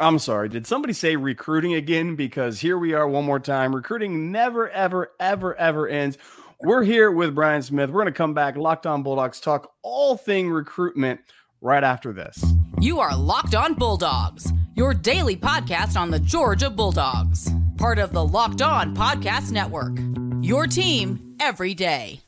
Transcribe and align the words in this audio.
I'm 0.00 0.18
sorry. 0.18 0.48
Did 0.48 0.66
somebody 0.66 0.94
say 0.94 1.16
recruiting 1.16 1.74
again? 1.74 2.16
Because 2.16 2.60
here 2.60 2.78
we 2.78 2.94
are 2.94 3.06
one 3.06 3.26
more 3.26 3.38
time. 3.38 3.74
Recruiting 3.74 4.32
never, 4.32 4.68
ever, 4.70 5.12
ever, 5.20 5.54
ever 5.56 5.86
ends. 5.86 6.16
We're 6.62 6.82
here 6.84 7.10
with 7.10 7.34
Brian 7.34 7.62
Smith. 7.62 7.90
We're 7.90 8.02
going 8.02 8.12
to 8.12 8.16
come 8.16 8.32
back, 8.32 8.56
Locked 8.56 8.86
On 8.86 9.02
Bulldogs, 9.02 9.40
talk 9.40 9.72
all 9.82 10.16
thing 10.16 10.50
recruitment 10.50 11.20
right 11.60 11.84
after 11.84 12.12
this. 12.12 12.42
You 12.80 13.00
are 13.00 13.14
Locked 13.14 13.54
On 13.54 13.74
Bulldogs, 13.74 14.50
your 14.74 14.94
daily 14.94 15.36
podcast 15.36 16.00
on 16.00 16.10
the 16.10 16.18
Georgia 16.18 16.70
Bulldogs, 16.70 17.50
part 17.76 17.98
of 17.98 18.12
the 18.12 18.24
Locked 18.24 18.62
On 18.62 18.96
Podcast 18.96 19.52
Network. 19.52 19.98
Your 20.42 20.66
team 20.66 21.36
every 21.40 21.74
day. 21.74 22.20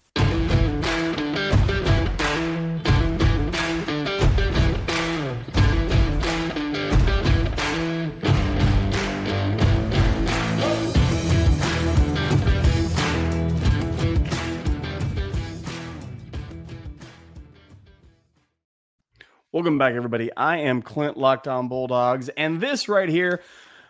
Welcome 19.53 19.77
back, 19.77 19.93
everybody. 19.93 20.35
I 20.35 20.61
am 20.61 20.81
Clint 20.81 21.19
Locked 21.19 21.47
On 21.47 21.69
Bulldogs, 21.69 22.31
and 22.39 22.59
this 22.59 22.89
right 22.89 23.11
here, 23.11 23.43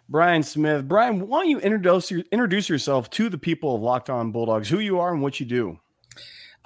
Brian 0.08 0.42
Smith. 0.42 0.88
Brian, 0.88 1.28
why 1.28 1.42
don't 1.42 1.50
you 1.50 1.60
introduce 1.60 2.10
introduce 2.10 2.68
yourself 2.68 3.08
to 3.10 3.28
the 3.28 3.38
people 3.38 3.76
of 3.76 3.80
Locked 3.80 4.10
On 4.10 4.32
Bulldogs, 4.32 4.68
who 4.68 4.80
you 4.80 4.98
are 4.98 5.12
and 5.12 5.22
what 5.22 5.38
you 5.38 5.46
do? 5.46 5.78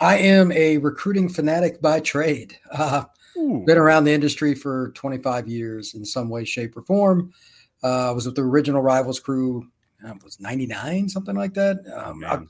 I 0.00 0.16
am 0.16 0.50
a 0.50 0.78
recruiting 0.78 1.28
fanatic 1.28 1.82
by 1.82 2.00
trade. 2.00 2.56
Uh, 2.72 3.04
been 3.34 3.76
around 3.76 4.04
the 4.04 4.14
industry 4.14 4.54
for 4.54 4.92
25 4.92 5.46
years 5.46 5.92
in 5.92 6.06
some 6.06 6.30
way, 6.30 6.46
shape, 6.46 6.74
or 6.74 6.80
form. 6.80 7.34
Uh, 7.84 8.08
I 8.08 8.12
was 8.12 8.24
with 8.24 8.34
the 8.34 8.44
original 8.44 8.80
Rivals 8.80 9.20
crew. 9.20 9.68
Uh, 10.06 10.12
was 10.22 10.38
99 10.40 11.08
something 11.08 11.34
like 11.34 11.54
that 11.54 11.78
um, 11.96 12.22
I, 12.22 12.40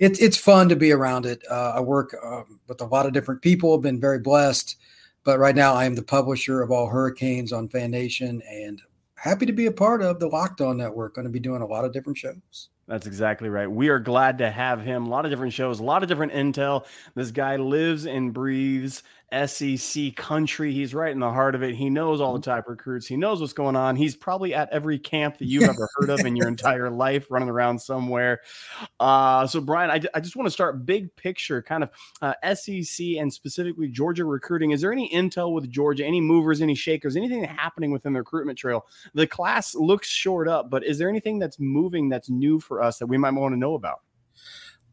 it's 0.00 0.18
it's 0.18 0.36
fun 0.36 0.68
to 0.68 0.74
be 0.74 0.90
around 0.90 1.24
it 1.24 1.40
uh, 1.48 1.74
i 1.76 1.80
work 1.80 2.16
um, 2.20 2.58
with 2.66 2.80
a 2.80 2.84
lot 2.84 3.06
of 3.06 3.12
different 3.12 3.42
people 3.42 3.78
been 3.78 4.00
very 4.00 4.18
blessed 4.18 4.74
but 5.24 5.38
right 5.38 5.54
now, 5.54 5.74
I 5.74 5.84
am 5.84 5.94
the 5.94 6.02
publisher 6.02 6.62
of 6.62 6.70
all 6.70 6.88
Hurricanes 6.88 7.52
on 7.52 7.68
Fan 7.68 7.90
Nation 7.90 8.42
and 8.48 8.80
happy 9.16 9.46
to 9.46 9.52
be 9.52 9.66
a 9.66 9.72
part 9.72 10.02
of 10.02 10.18
the 10.18 10.28
Locked 10.28 10.60
On 10.60 10.76
Network. 10.76 11.14
Going 11.14 11.24
to 11.24 11.30
be 11.30 11.40
doing 11.40 11.62
a 11.62 11.66
lot 11.66 11.84
of 11.84 11.92
different 11.92 12.18
shows. 12.18 12.70
That's 12.90 13.06
exactly 13.06 13.48
right. 13.48 13.70
We 13.70 13.88
are 13.88 14.00
glad 14.00 14.38
to 14.38 14.50
have 14.50 14.82
him. 14.82 15.06
A 15.06 15.08
lot 15.08 15.24
of 15.24 15.30
different 15.30 15.52
shows, 15.52 15.78
a 15.78 15.84
lot 15.84 16.02
of 16.02 16.08
different 16.08 16.32
intel. 16.32 16.86
This 17.14 17.30
guy 17.30 17.54
lives 17.54 18.04
and 18.04 18.34
breathes 18.34 19.04
SEC 19.46 20.16
country. 20.16 20.72
He's 20.72 20.92
right 20.92 21.12
in 21.12 21.20
the 21.20 21.30
heart 21.30 21.54
of 21.54 21.62
it. 21.62 21.76
He 21.76 21.88
knows 21.88 22.20
all 22.20 22.34
the 22.34 22.40
top 22.40 22.68
recruits. 22.68 23.06
He 23.06 23.16
knows 23.16 23.40
what's 23.40 23.52
going 23.52 23.76
on. 23.76 23.94
He's 23.94 24.16
probably 24.16 24.54
at 24.54 24.68
every 24.70 24.98
camp 24.98 25.38
that 25.38 25.46
you've 25.46 25.68
ever 25.68 25.88
heard 25.96 26.10
of 26.10 26.20
in 26.20 26.34
your 26.34 26.48
entire 26.48 26.90
life, 26.90 27.30
running 27.30 27.48
around 27.48 27.78
somewhere. 27.78 28.40
Uh, 28.98 29.46
so, 29.46 29.60
Brian, 29.60 29.90
I, 29.90 30.00
I 30.14 30.20
just 30.20 30.34
want 30.34 30.46
to 30.48 30.50
start 30.50 30.84
big 30.84 31.14
picture, 31.14 31.62
kind 31.62 31.84
of 31.84 31.90
uh, 32.22 32.54
SEC 32.54 33.06
and 33.18 33.32
specifically 33.32 33.88
Georgia 33.88 34.24
recruiting. 34.24 34.72
Is 34.72 34.80
there 34.80 34.92
any 34.92 35.08
intel 35.10 35.52
with 35.52 35.70
Georgia, 35.70 36.04
any 36.04 36.20
movers, 36.20 36.60
any 36.60 36.74
shakers, 36.74 37.16
anything 37.16 37.44
happening 37.44 37.92
within 37.92 38.12
the 38.12 38.20
recruitment 38.20 38.58
trail? 38.58 38.86
The 39.14 39.28
class 39.28 39.76
looks 39.76 40.08
short 40.08 40.48
up, 40.48 40.70
but 40.70 40.84
is 40.84 40.98
there 40.98 41.08
anything 41.08 41.38
that's 41.38 41.60
moving 41.60 42.08
that's 42.08 42.28
new 42.28 42.58
for 42.58 42.79
us 42.80 42.98
that 42.98 43.06
we 43.06 43.18
might 43.18 43.34
want 43.34 43.54
to 43.54 43.58
know 43.58 43.74
about? 43.74 44.00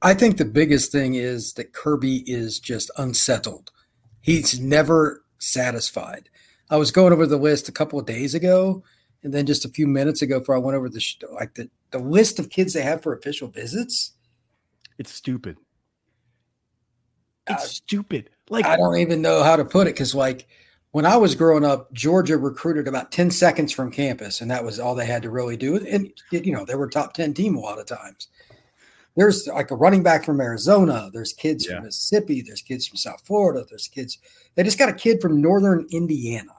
I 0.01 0.13
think 0.13 0.37
the 0.37 0.45
biggest 0.45 0.91
thing 0.91 1.15
is 1.15 1.53
that 1.53 1.73
Kirby 1.73 2.23
is 2.27 2.59
just 2.59 2.91
unsettled 2.97 3.71
he's 4.27 4.59
never 4.59 5.23
satisfied. 5.39 6.29
I 6.69 6.75
was 6.75 6.91
going 6.91 7.13
over 7.13 7.25
the 7.25 7.37
list 7.37 7.69
a 7.69 7.71
couple 7.71 7.97
of 7.97 8.05
days 8.05 8.35
ago, 8.35 8.83
and 9.23 9.33
then 9.33 9.45
just 9.45 9.65
a 9.65 9.69
few 9.69 9.87
minutes 9.87 10.21
ago, 10.21 10.39
before 10.39 10.55
I 10.55 10.59
went 10.59 10.75
over 10.75 10.89
the 10.89 11.01
like 11.33 11.55
the, 11.55 11.69
the 11.91 11.99
list 11.99 12.37
of 12.37 12.49
kids 12.49 12.73
they 12.73 12.83
have 12.83 13.01
for 13.01 13.15
official 13.15 13.47
visits. 13.47 14.13
It's 14.99 15.13
stupid. 15.13 15.57
It's 17.47 17.63
uh, 17.63 17.67
stupid. 17.67 18.29
Like 18.49 18.65
I 18.65 18.75
don't 18.75 18.97
even 18.97 19.21
know 19.21 19.43
how 19.43 19.55
to 19.55 19.63
put 19.63 19.87
it 19.87 19.95
because 19.95 20.13
like 20.13 20.47
when 20.91 21.05
I 21.05 21.17
was 21.17 21.35
growing 21.35 21.65
up, 21.65 21.91
Georgia 21.93 22.37
recruited 22.37 22.87
about 22.87 23.11
10 23.11 23.31
seconds 23.31 23.71
from 23.71 23.91
campus, 23.91 24.41
and 24.41 24.49
that 24.49 24.63
was 24.63 24.79
all 24.79 24.95
they 24.95 25.05
had 25.05 25.21
to 25.23 25.29
really 25.29 25.57
do. 25.57 25.75
And 25.75 26.11
you 26.31 26.51
know, 26.51 26.65
they 26.65 26.75
were 26.75 26.89
top 26.89 27.13
10 27.13 27.33
team 27.33 27.55
a 27.55 27.59
lot 27.59 27.79
of 27.79 27.85
times 27.85 28.29
there's 29.17 29.47
like 29.47 29.71
a 29.71 29.75
running 29.75 30.03
back 30.03 30.23
from 30.23 30.39
Arizona. 30.39 31.09
There's 31.11 31.33
kids 31.33 31.67
yeah. 31.67 31.77
from 31.77 31.85
Mississippi. 31.85 32.41
There's 32.43 32.61
kids 32.61 32.87
from 32.87 32.97
South 32.97 33.25
Florida. 33.25 33.65
There's 33.67 33.87
kids. 33.87 34.19
They 34.55 34.63
just 34.63 34.77
got 34.77 34.89
a 34.89 34.93
kid 34.93 35.21
from 35.21 35.41
Northern 35.41 35.87
Indiana. 35.91 36.51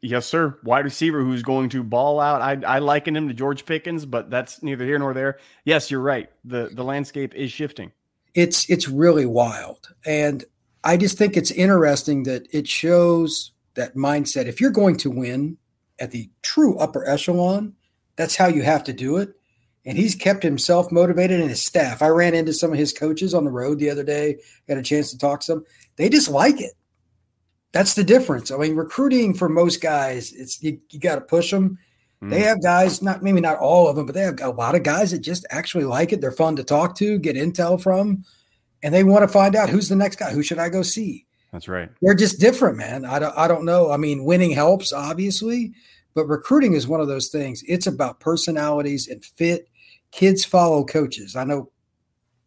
Yes, 0.00 0.26
sir. 0.26 0.58
Wide 0.62 0.84
receiver 0.84 1.22
who's 1.22 1.42
going 1.42 1.68
to 1.70 1.82
ball 1.82 2.20
out. 2.20 2.40
I, 2.40 2.76
I 2.76 2.78
liken 2.78 3.16
him 3.16 3.28
to 3.28 3.34
George 3.34 3.66
Pickens, 3.66 4.06
but 4.06 4.30
that's 4.30 4.62
neither 4.62 4.84
here 4.84 4.98
nor 4.98 5.12
there. 5.12 5.38
Yes, 5.64 5.90
you're 5.90 6.00
right. 6.00 6.30
The 6.44 6.70
the 6.72 6.84
landscape 6.84 7.34
is 7.34 7.50
shifting. 7.52 7.92
It's 8.34 8.68
it's 8.70 8.88
really 8.88 9.26
wild, 9.26 9.88
and 10.04 10.44
I 10.86 10.96
just 10.96 11.18
think 11.18 11.36
it's 11.36 11.50
interesting 11.50 12.22
that 12.22 12.46
it 12.52 12.66
shows 12.66 13.52
that 13.74 13.94
mindset. 13.94 14.46
If 14.46 14.60
you're 14.60 14.70
going 14.70 14.96
to 14.98 15.10
win 15.10 15.58
at 15.98 16.12
the 16.12 16.30
true 16.42 16.78
upper 16.78 17.06
echelon, 17.06 17.74
that's 18.16 18.36
how 18.36 18.46
you 18.46 18.62
have 18.62 18.84
to 18.84 18.92
do 18.92 19.18
it 19.18 19.34
and 19.86 19.96
he's 19.96 20.16
kept 20.16 20.42
himself 20.42 20.90
motivated 20.90 21.40
and 21.40 21.48
his 21.48 21.64
staff. 21.64 22.02
I 22.02 22.08
ran 22.08 22.34
into 22.34 22.52
some 22.52 22.72
of 22.72 22.78
his 22.78 22.92
coaches 22.92 23.32
on 23.32 23.44
the 23.44 23.52
road 23.52 23.78
the 23.78 23.88
other 23.88 24.02
day, 24.02 24.38
got 24.68 24.78
a 24.78 24.82
chance 24.82 25.12
to 25.12 25.18
talk 25.18 25.40
to 25.42 25.54
them. 25.54 25.64
They 25.94 26.08
just 26.08 26.28
like 26.28 26.60
it. 26.60 26.72
That's 27.70 27.94
the 27.94 28.02
difference. 28.02 28.50
I 28.50 28.56
mean, 28.56 28.74
recruiting 28.74 29.32
for 29.32 29.48
most 29.48 29.80
guys, 29.80 30.32
it's 30.32 30.60
you, 30.62 30.80
you 30.90 30.98
got 30.98 31.14
to 31.14 31.20
push 31.20 31.52
them. 31.52 31.78
Mm. 32.20 32.30
They 32.30 32.40
have 32.40 32.62
guys, 32.62 33.00
not 33.00 33.22
maybe 33.22 33.40
not 33.40 33.58
all 33.58 33.88
of 33.88 33.94
them, 33.94 34.06
but 34.06 34.14
they 34.14 34.22
have 34.22 34.40
a 34.40 34.48
lot 34.48 34.74
of 34.74 34.82
guys 34.82 35.12
that 35.12 35.20
just 35.20 35.46
actually 35.50 35.84
like 35.84 36.12
it. 36.12 36.20
They're 36.20 36.32
fun 36.32 36.56
to 36.56 36.64
talk 36.64 36.96
to, 36.96 37.18
get 37.18 37.36
intel 37.36 37.80
from, 37.80 38.24
and 38.82 38.94
they 38.94 39.04
want 39.04 39.22
to 39.22 39.28
find 39.28 39.56
out 39.56 39.68
who's 39.68 39.88
the 39.88 39.96
next 39.96 40.16
guy. 40.16 40.30
Who 40.30 40.42
should 40.42 40.58
I 40.58 40.68
go 40.68 40.82
see? 40.82 41.26
That's 41.52 41.68
right. 41.68 41.90
They're 42.02 42.14
just 42.14 42.40
different, 42.40 42.76
man. 42.76 43.04
I 43.04 43.18
don't, 43.18 43.36
I 43.36 43.48
don't 43.48 43.64
know. 43.64 43.90
I 43.90 43.96
mean, 43.96 44.24
winning 44.24 44.50
helps, 44.50 44.92
obviously, 44.92 45.72
but 46.14 46.26
recruiting 46.26 46.74
is 46.74 46.86
one 46.86 47.00
of 47.00 47.08
those 47.08 47.28
things. 47.28 47.62
It's 47.66 47.86
about 47.86 48.20
personalities 48.20 49.08
and 49.08 49.24
fit 49.24 49.68
kids 50.10 50.44
follow 50.44 50.84
coaches. 50.84 51.36
I 51.36 51.44
know 51.44 51.70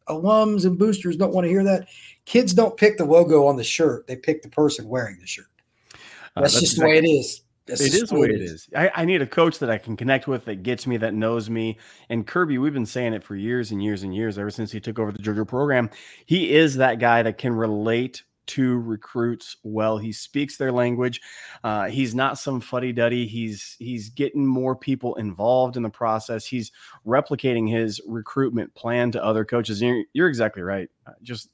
alums 0.07 0.65
and 0.65 0.77
boosters 0.77 1.15
don't 1.15 1.33
want 1.33 1.45
to 1.45 1.49
hear 1.49 1.63
that. 1.63 1.87
Kids 2.25 2.53
don't 2.53 2.77
pick 2.77 2.97
the 2.97 3.05
logo 3.05 3.45
on 3.45 3.55
the 3.55 3.63
shirt; 3.63 4.07
they 4.07 4.15
pick 4.15 4.41
the 4.41 4.49
person 4.49 4.87
wearing 4.87 5.19
the 5.19 5.27
shirt. 5.27 5.45
That's, 5.91 5.97
uh, 6.35 6.41
that's 6.41 6.53
just 6.53 6.73
exactly, 6.73 7.01
the 7.01 7.07
way 7.07 7.07
it 7.07 7.11
is. 7.11 7.41
That's 7.69 7.81
it 7.81 7.93
is 7.93 8.09
the 8.09 8.19
way 8.19 8.29
it 8.29 8.41
is. 8.41 8.51
is. 8.51 8.69
I, 8.75 8.91
I, 8.95 9.05
need 9.05 9.21
a 9.21 9.27
coach 9.27 9.59
that 9.59 9.69
I 9.69 9.77
can 9.77 9.95
connect 9.95 10.27
with, 10.27 10.45
that 10.45 10.63
gets 10.63 10.85
me, 10.87 10.97
that 10.97 11.13
knows 11.13 11.49
me. 11.49 11.77
And 12.09 12.25
Kirby, 12.25 12.57
we've 12.57 12.73
been 12.73 12.85
saying 12.85 13.13
it 13.13 13.23
for 13.23 13.35
years 13.35 13.71
and 13.71 13.83
years 13.83 14.03
and 14.03 14.13
years, 14.15 14.37
ever 14.37 14.51
since 14.51 14.71
he 14.71 14.79
took 14.79 14.99
over 14.99 15.11
the 15.11 15.19
Georgia 15.19 15.45
program. 15.45 15.89
He 16.25 16.53
is 16.55 16.75
that 16.75 16.99
guy 16.99 17.23
that 17.23 17.37
can 17.37 17.53
relate 17.53 18.23
to 18.49 18.79
recruits 18.79 19.57
well. 19.63 19.99
He 19.99 20.11
speaks 20.11 20.57
their 20.57 20.71
language. 20.71 21.21
Uh, 21.63 21.87
he's 21.87 22.15
not 22.15 22.39
some 22.39 22.59
fuddy 22.59 22.91
duddy. 22.91 23.27
He's 23.27 23.75
he's 23.77 24.09
getting 24.09 24.45
more 24.45 24.75
people 24.75 25.13
involved 25.15 25.77
in 25.77 25.83
the 25.83 25.89
process. 25.89 26.47
He's 26.47 26.71
replicating 27.05 27.69
his 27.69 28.01
recruitment 28.07 28.73
plan 28.73 29.11
to 29.11 29.23
other 29.23 29.45
coaches. 29.45 29.81
You're, 29.81 30.03
you're, 30.13 30.27
exactly 30.27 30.63
right. 30.63 30.89
Uh, 31.05 31.11
just 31.21 31.49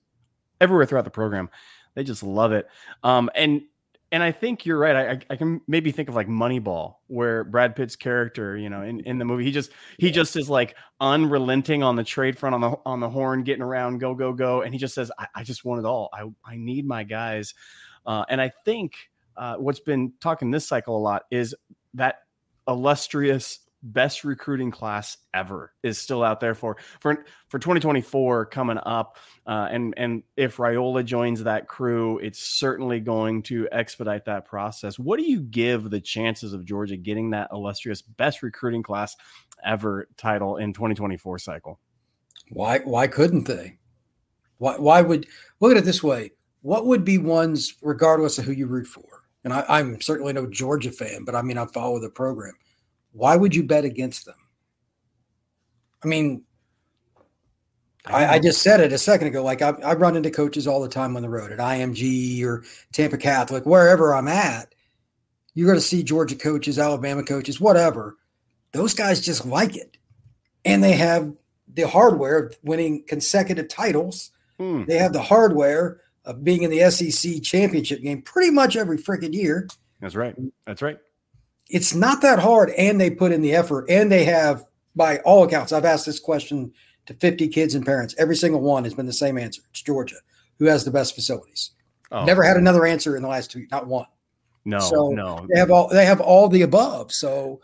everywhere 0.62 0.86
throughout 0.86 1.04
the 1.04 1.12
program, 1.12 1.50
they 1.96 2.04
just 2.06 2.24
love 2.24 2.54
it. 2.54 2.68
Um, 3.04 3.30
and 3.36 3.64
and 4.12 4.22
I 4.24 4.32
think 4.32 4.66
you're 4.66 4.78
right. 4.78 4.96
I, 5.30 5.34
I 5.34 5.36
can 5.36 5.62
maybe 5.68 5.92
think 5.92 6.10
of 6.10 6.16
like 6.16 6.28
Moneyball, 6.28 6.96
where 7.08 7.44
Brad 7.44 7.76
Pitt's 7.76 7.96
character, 7.96 8.56
you 8.56 8.70
know, 8.70 8.82
in, 8.82 9.00
in 9.02 9.18
the 9.18 9.26
movie, 9.26 9.44
he 9.44 9.52
just 9.52 9.72
he 9.98 10.12
just 10.12 10.36
is 10.36 10.50
like 10.50 10.76
unrelenting 11.02 11.84
on 11.84 11.96
the 11.96 12.04
trade 12.04 12.38
front 12.38 12.56
on 12.56 12.62
the 12.62 12.78
on 12.86 13.00
the 13.00 13.10
horn, 13.10 13.44
getting 13.44 13.64
around, 13.64 14.00
go 14.00 14.14
go 14.14 14.34
go, 14.34 14.62
and 14.62 14.74
he 14.74 14.80
just 14.80 14.94
says, 14.94 15.12
"I, 15.18 15.28
I 15.36 15.44
just 15.44 15.66
want 15.66 15.80
it 15.80 15.86
all. 15.86 16.10
I 16.14 16.30
I 16.46 16.58
need 16.58 16.88
my 16.88 17.04
guys," 17.04 17.54
uh, 18.06 18.26
and 18.30 18.40
I 18.40 18.52
think 18.64 18.94
uh, 19.38 19.56
what's 19.56 19.80
been 19.80 20.14
talking 20.22 20.52
this 20.52 20.68
cycle 20.68 20.98
a 20.98 21.00
lot 21.00 21.24
is 21.32 21.56
that 21.96 22.20
illustrious 22.68 23.60
best 23.86 24.24
recruiting 24.24 24.72
class 24.72 25.18
ever 25.34 25.72
is 25.84 26.00
still 26.00 26.24
out 26.24 26.40
there 26.40 26.56
for 26.56 26.78
for 27.00 27.24
for 27.50 27.60
2024 27.60 28.48
coming 28.48 28.80
up 28.84 29.18
uh, 29.46 29.68
and 29.70 29.94
and 29.96 30.24
if 30.36 30.58
Raiola 30.58 31.06
joins 31.06 31.44
that 31.44 31.68
crew 31.68 32.18
it's 32.18 32.40
certainly 32.40 33.00
going 33.00 33.44
to 33.44 33.68
expedite 33.72 34.26
that 34.26 34.46
process. 34.46 34.98
What 34.98 35.20
do 35.20 35.30
you 35.30 35.40
give 35.40 35.90
the 35.90 36.02
chances 36.02 36.54
of 36.54 36.66
Georgia 36.66 36.98
getting 36.98 37.30
that 37.30 37.50
illustrious 37.54 38.02
best 38.02 38.42
recruiting 38.42 38.82
class 38.82 39.16
ever 39.64 40.08
title 40.18 40.58
in 40.58 40.74
2024 40.74 41.38
cycle? 41.38 41.80
Why 42.50 42.80
why 42.80 43.06
couldn't 43.06 43.46
they? 43.46 43.78
Why 44.58 44.78
why 44.78 45.02
would 45.02 45.28
look 45.60 45.72
at 45.72 45.78
it 45.78 45.86
this 45.86 46.02
way. 46.02 46.32
What 46.62 46.88
would 46.88 47.06
be 47.06 47.20
ones 47.20 47.76
regardless 47.84 48.40
of 48.40 48.46
who 48.46 48.52
you 48.52 48.66
root 48.66 48.88
for 48.88 49.04
and 49.44 49.54
I, 49.54 49.64
I'm 49.70 50.02
certainly 50.02 50.34
no 50.34 50.48
Georgia 50.48 50.92
fan, 50.92 51.24
but 51.24 51.36
I 51.36 51.44
mean 51.44 51.60
I 51.60 51.68
follow 51.68 52.00
the 52.00 52.10
program 52.10 52.54
why 53.15 53.35
would 53.35 53.56
you 53.56 53.63
bet 53.63 53.85
against 53.85 54.25
them? 54.25 54.35
I 56.03 56.07
mean, 56.07 56.44
I, 58.06 58.35
I, 58.35 58.39
just 58.39 58.62
said 58.62 58.81
it 58.81 58.94
a 58.94 58.97
second 58.97 59.27
ago. 59.27 59.41
Like 59.44 59.62
I, 59.62 59.69
I, 59.83 59.94
run 59.95 60.15
into 60.15 60.29
coaches 60.29 60.67
all 60.67 60.81
the 60.81 60.89
time 60.89 61.15
on 61.15 61.23
the 61.23 61.29
road 61.29 61.51
at 61.51 61.57
IMG 61.57 62.44
or 62.44 62.63
Tampa 62.91 63.17
Catholic, 63.17 63.65
wherever 63.65 64.13
I'm 64.13 64.27
at. 64.27 64.75
you're 65.56 65.65
going 65.65 65.79
to 65.79 65.85
see 65.85 66.03
Georgia 66.03 66.35
coaches, 66.35 66.77
Alabama 66.77 67.23
coaches, 67.23 67.59
whatever. 67.59 68.17
Those 68.73 68.94
guys 68.94 69.21
just 69.21 69.45
like 69.45 69.75
it. 69.75 69.97
And 70.65 70.83
they 70.83 70.94
have 70.94 71.33
the 71.73 71.88
hardware 71.88 72.38
of 72.38 72.57
winning 72.63 73.03
consecutive 73.07 73.69
titles. 73.69 74.31
Hmm. 74.59 74.83
They 74.85 74.97
have 74.97 75.13
the 75.13 75.21
hardware 75.21 76.01
of 76.25 76.44
being 76.44 76.63
in 76.63 76.69
the 76.69 76.91
SEC 76.91 77.41
championship 77.41 78.01
game 78.01 78.21
pretty 78.21 78.51
much 78.51 78.75
every 78.75 78.97
freaking 78.97 79.33
year. 79.33 79.67
That's 80.01 80.15
right. 80.15 80.35
That's 80.67 80.81
right. 80.81 81.00
It's 81.69 81.95
not 81.95 82.21
that 82.21 82.39
hard, 82.39 82.69
and 82.71 83.00
they 83.01 83.09
put 83.09 83.31
in 83.31 83.41
the 83.41 83.56
effort, 83.56 83.85
and 83.89 84.12
they 84.12 84.25
have, 84.25 84.63
by 84.95 85.17
all 85.19 85.44
accounts, 85.44 85.71
I've 85.71 85.85
asked 85.85 86.06
this 86.06 86.19
question 86.19 86.71
to 87.07 87.13
50 87.13 87.47
kids 87.47 87.75
and 87.75 87.85
parents. 87.85 88.15
Every 88.17 88.35
single 88.35 88.62
one 88.62 88.83
has 88.83 88.94
been 88.94 89.07
the 89.07 89.13
same 89.13 89.38
answer. 89.38 89.62
It's 89.71 89.81
Georgia, 89.81 90.17
who 90.59 90.65
has 90.65 90.85
the 90.85 90.91
best 90.91 91.15
facilities. 91.15 91.71
Oh. 92.12 92.23
Never 92.23 92.44
had 92.44 92.57
another 92.57 92.85
answer 92.85 93.15
in 93.15 93.23
the 93.23 93.27
last 93.27 93.51
two, 93.51 93.65
not 93.71 93.88
one. 93.88 94.06
No, 94.63 94.79
so 94.79 95.09
no. 95.09 95.45
They 95.51 95.59
have 95.59 95.69
all 95.69 95.88
they 95.89 96.06
have 96.06 96.21
all 96.21 96.50
the 96.50 96.63
above. 96.63 97.12
So 97.12 97.62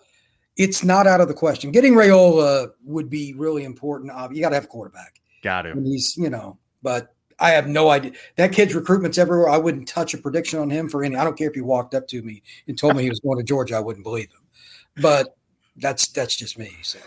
it's 0.58 0.84
not 0.84 1.08
out 1.08 1.22
of 1.22 1.28
the 1.28 1.34
question. 1.34 1.72
Getting 1.72 1.94
Raiola 1.94 2.72
would 2.84 3.10
be 3.10 3.34
really 3.34 3.64
important. 3.64 4.12
You 4.32 4.42
got 4.42 4.50
to 4.50 4.56
have 4.56 4.66
a 4.66 4.68
quarterback. 4.68 5.16
Got 5.42 5.64
to. 5.64 5.74
he's, 5.84 6.16
you 6.18 6.30
know, 6.30 6.60
but 6.84 7.16
I 7.42 7.50
have 7.52 7.68
no 7.68 7.90
idea. 7.90 8.12
That 8.36 8.54
kid's 8.54 8.76
recruitment's 8.76 9.18
everywhere. 9.18 9.50
I 9.50 9.58
wouldn't 9.58 9.88
touch 9.88 10.14
a 10.14 10.18
prediction 10.18 10.60
on 10.60 10.70
him 10.70 10.88
for 10.88 11.04
any. 11.04 11.16
I 11.16 11.24
don't 11.24 11.38
care 11.38 11.50
if 11.50 11.56
he 11.56 11.62
walked 11.62 11.96
up 11.96 12.08
to 12.10 12.22
me 12.22 12.44
and 12.68 12.78
told 12.78 12.96
me 12.96 13.04
he 13.04 13.10
was 13.10 13.20
going 13.20 13.38
to 13.38 13.44
Georgia. 13.44 13.76
I 13.76 13.80
wouldn't 13.80 14.04
believe 14.04 14.30
him. 14.32 14.42
But 15.02 15.36
that's 15.76 16.08
that's 16.10 16.36
just 16.36 16.58
me. 16.60 16.72
So 16.84 17.00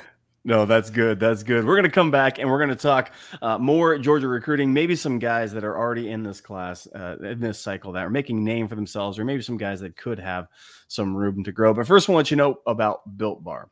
no, 0.46 0.66
that's 0.66 0.90
good. 0.90 1.18
That's 1.18 1.42
good. 1.42 1.64
We're 1.64 1.76
going 1.76 1.84
to 1.84 1.90
come 1.90 2.10
back 2.10 2.38
and 2.38 2.50
we're 2.50 2.58
going 2.58 2.68
to 2.68 2.76
talk 2.76 3.12
uh, 3.40 3.56
more 3.56 3.96
Georgia 3.96 4.28
recruiting. 4.28 4.74
Maybe 4.74 4.94
some 4.94 5.18
guys 5.18 5.52
that 5.52 5.64
are 5.64 5.78
already 5.78 6.10
in 6.10 6.22
this 6.22 6.40
class, 6.40 6.86
uh, 6.88 7.16
in 7.22 7.40
this 7.40 7.58
cycle, 7.58 7.92
that 7.92 8.04
are 8.04 8.10
making 8.10 8.44
name 8.44 8.68
for 8.68 8.74
themselves, 8.74 9.18
or 9.18 9.24
maybe 9.24 9.40
some 9.40 9.56
guys 9.56 9.80
that 9.80 9.96
could 9.96 10.18
have 10.18 10.48
some 10.88 11.16
room 11.16 11.42
to 11.44 11.52
grow. 11.52 11.72
But 11.72 11.86
first, 11.86 12.10
I 12.10 12.12
want 12.12 12.30
you 12.30 12.36
to 12.36 12.42
know 12.42 12.60
about 12.66 13.16
Built 13.16 13.42
Bar. 13.42 13.70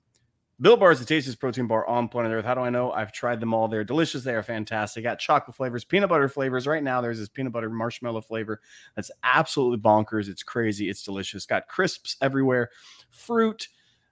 Built 0.60 0.78
Bar 0.78 0.92
is 0.92 1.00
the 1.00 1.04
tastiest 1.04 1.40
protein 1.40 1.66
bar 1.66 1.86
on 1.88 2.08
planet 2.08 2.30
Earth. 2.30 2.44
How 2.44 2.54
do 2.54 2.60
I 2.60 2.70
know? 2.70 2.92
I've 2.92 3.10
tried 3.10 3.40
them 3.40 3.52
all. 3.52 3.66
They're 3.66 3.82
delicious. 3.82 4.22
They 4.22 4.34
are 4.34 4.42
fantastic. 4.44 5.02
Got 5.02 5.18
chocolate 5.18 5.56
flavors, 5.56 5.84
peanut 5.84 6.08
butter 6.08 6.28
flavors. 6.28 6.66
Right 6.66 6.82
now, 6.82 7.00
there's 7.00 7.18
this 7.18 7.28
peanut 7.28 7.52
butter 7.52 7.70
marshmallow 7.70 8.20
flavor 8.20 8.60
that's 8.94 9.10
absolutely 9.24 9.78
bonkers. 9.78 10.28
It's 10.28 10.44
crazy. 10.44 10.88
It's 10.88 11.02
delicious. 11.02 11.46
Got 11.46 11.66
crisps 11.66 12.16
everywhere, 12.20 12.70
fruit 13.10 13.66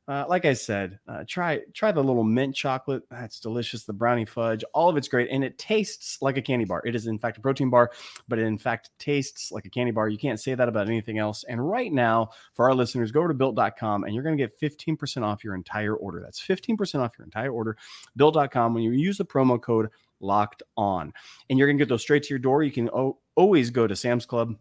uh, 0.08 0.24
like 0.28 0.44
I 0.44 0.54
said, 0.54 0.98
uh, 1.06 1.24
try 1.26 1.60
try 1.72 1.92
the 1.92 2.02
little 2.02 2.24
mint 2.24 2.54
chocolate. 2.56 3.02
That's 3.10 3.38
delicious. 3.38 3.84
The 3.84 3.92
brownie 3.92 4.24
fudge, 4.24 4.64
all 4.74 4.88
of 4.88 4.96
it's 4.96 5.06
great, 5.08 5.28
and 5.30 5.44
it 5.44 5.56
tastes 5.56 6.20
like 6.20 6.36
a 6.36 6.42
candy 6.42 6.64
bar. 6.64 6.82
It 6.84 6.94
is 6.96 7.06
in 7.06 7.18
fact 7.18 7.38
a 7.38 7.40
protein 7.40 7.70
bar, 7.70 7.92
but 8.26 8.38
it 8.38 8.42
in 8.42 8.58
fact 8.58 8.90
tastes 8.98 9.52
like 9.52 9.66
a 9.66 9.70
candy 9.70 9.92
bar. 9.92 10.08
You 10.08 10.18
can't 10.18 10.40
say 10.40 10.54
that 10.54 10.68
about 10.68 10.88
anything 10.88 11.18
else. 11.18 11.44
And 11.44 11.68
right 11.68 11.92
now, 11.92 12.30
for 12.54 12.68
our 12.68 12.74
listeners, 12.74 13.12
go 13.12 13.20
over 13.20 13.28
to 13.28 13.34
built.com 13.34 14.04
and 14.04 14.14
you're 14.14 14.24
going 14.24 14.36
to 14.36 14.42
get 14.42 14.60
15% 14.60 15.22
off 15.22 15.44
your 15.44 15.54
entire 15.54 15.94
order. 15.94 16.20
That's 16.20 16.40
15% 16.40 17.00
off 17.00 17.12
your 17.16 17.24
entire 17.24 17.52
order. 17.52 17.76
Built.com 18.16 18.74
when 18.74 18.82
you 18.82 18.92
use 18.92 19.18
the 19.18 19.24
promo 19.24 19.60
code 19.60 19.90
Locked 20.20 20.62
On, 20.76 21.12
and 21.48 21.58
you're 21.58 21.66
going 21.68 21.78
to 21.78 21.82
get 21.82 21.88
those 21.88 22.02
straight 22.02 22.24
to 22.24 22.28
your 22.30 22.38
door. 22.38 22.62
You 22.62 22.72
can 22.72 22.90
o- 22.90 23.18
always 23.36 23.70
go 23.70 23.86
to 23.86 23.96
Sam's 23.96 24.26
Club, 24.26 24.54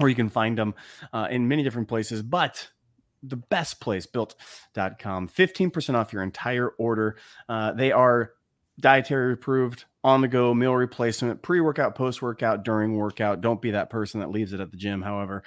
or 0.00 0.08
you 0.08 0.14
can 0.14 0.28
find 0.28 0.58
them 0.58 0.74
uh, 1.12 1.28
in 1.30 1.46
many 1.46 1.62
different 1.62 1.88
places, 1.88 2.22
but 2.22 2.68
the 3.22 3.36
best 3.36 3.80
place, 3.80 4.06
built.com. 4.06 5.28
15% 5.28 5.94
off 5.94 6.12
your 6.12 6.22
entire 6.22 6.68
order. 6.68 7.16
Uh, 7.48 7.72
they 7.72 7.92
are 7.92 8.32
dietary 8.80 9.34
approved, 9.34 9.84
on 10.02 10.20
the 10.20 10.28
go 10.28 10.54
meal 10.54 10.74
replacement, 10.74 11.42
pre 11.42 11.60
workout, 11.60 11.94
post 11.94 12.22
workout, 12.22 12.64
during 12.64 12.96
workout. 12.96 13.40
Don't 13.40 13.60
be 13.60 13.72
that 13.72 13.90
person 13.90 14.20
that 14.20 14.30
leaves 14.30 14.52
it 14.52 14.60
at 14.60 14.70
the 14.70 14.76
gym. 14.76 15.02
However, 15.02 15.42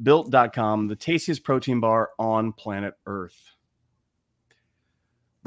built.com, 0.00 0.86
the 0.86 0.96
tastiest 0.96 1.44
protein 1.44 1.80
bar 1.80 2.10
on 2.18 2.52
planet 2.52 2.94
Earth. 3.06 3.55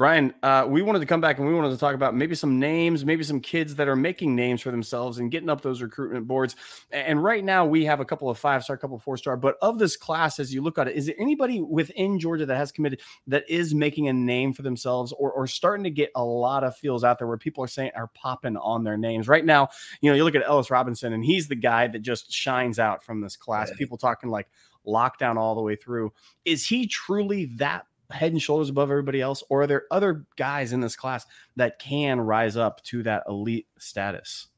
Brian, 0.00 0.32
uh, 0.42 0.64
we 0.66 0.80
wanted 0.80 1.00
to 1.00 1.04
come 1.04 1.20
back 1.20 1.36
and 1.36 1.46
we 1.46 1.52
wanted 1.52 1.68
to 1.68 1.76
talk 1.76 1.94
about 1.94 2.16
maybe 2.16 2.34
some 2.34 2.58
names, 2.58 3.04
maybe 3.04 3.22
some 3.22 3.38
kids 3.38 3.74
that 3.74 3.86
are 3.86 3.94
making 3.94 4.34
names 4.34 4.62
for 4.62 4.70
themselves 4.70 5.18
and 5.18 5.30
getting 5.30 5.50
up 5.50 5.60
those 5.60 5.82
recruitment 5.82 6.26
boards. 6.26 6.56
And 6.90 7.22
right 7.22 7.44
now 7.44 7.66
we 7.66 7.84
have 7.84 8.00
a 8.00 8.04
couple 8.06 8.30
of 8.30 8.38
five 8.38 8.64
star, 8.64 8.78
couple 8.78 8.96
of 8.96 9.02
four 9.02 9.18
star. 9.18 9.36
But 9.36 9.58
of 9.60 9.78
this 9.78 9.98
class, 9.98 10.38
as 10.38 10.54
you 10.54 10.62
look 10.62 10.78
at 10.78 10.88
it, 10.88 10.96
is 10.96 11.04
there 11.04 11.16
anybody 11.18 11.60
within 11.60 12.18
Georgia 12.18 12.46
that 12.46 12.56
has 12.56 12.72
committed 12.72 13.02
that 13.26 13.44
is 13.46 13.74
making 13.74 14.08
a 14.08 14.12
name 14.14 14.54
for 14.54 14.62
themselves 14.62 15.12
or, 15.12 15.32
or 15.32 15.46
starting 15.46 15.84
to 15.84 15.90
get 15.90 16.10
a 16.14 16.24
lot 16.24 16.64
of 16.64 16.74
feels 16.74 17.04
out 17.04 17.18
there 17.18 17.28
where 17.28 17.36
people 17.36 17.62
are 17.62 17.68
saying 17.68 17.90
are 17.94 18.08
popping 18.14 18.56
on 18.56 18.82
their 18.82 18.96
names 18.96 19.28
right 19.28 19.44
now? 19.44 19.68
You 20.00 20.10
know, 20.10 20.16
you 20.16 20.24
look 20.24 20.34
at 20.34 20.42
Ellis 20.46 20.70
Robinson 20.70 21.12
and 21.12 21.22
he's 21.22 21.46
the 21.46 21.56
guy 21.56 21.88
that 21.88 21.98
just 21.98 22.32
shines 22.32 22.78
out 22.78 23.04
from 23.04 23.20
this 23.20 23.36
class. 23.36 23.70
People 23.76 23.98
talking 23.98 24.30
like 24.30 24.48
lockdown 24.86 25.36
all 25.36 25.54
the 25.54 25.60
way 25.60 25.76
through. 25.76 26.10
Is 26.46 26.66
he 26.66 26.86
truly 26.86 27.44
that 27.56 27.84
head 28.10 28.32
and 28.32 28.42
shoulders 28.42 28.68
above 28.68 28.90
everybody 28.90 29.20
else, 29.20 29.42
or 29.48 29.62
are 29.62 29.66
there 29.66 29.84
other 29.90 30.26
guys 30.36 30.72
in 30.72 30.80
this 30.80 30.96
class 30.96 31.26
that 31.56 31.78
can 31.78 32.20
rise 32.20 32.56
up 32.56 32.82
to 32.84 33.02
that 33.04 33.24
elite 33.28 33.66
status? 33.78 34.48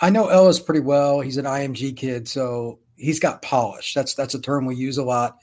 I 0.00 0.10
know 0.10 0.28
Ellis 0.28 0.58
pretty 0.58 0.80
well. 0.80 1.20
He's 1.20 1.36
an 1.36 1.44
IMG 1.44 1.96
kid, 1.96 2.28
so 2.28 2.80
he's 2.96 3.20
got 3.20 3.42
polish. 3.42 3.94
That's 3.94 4.14
that's 4.14 4.34
a 4.34 4.40
term 4.40 4.66
we 4.66 4.74
use 4.74 4.98
a 4.98 5.04
lot 5.04 5.38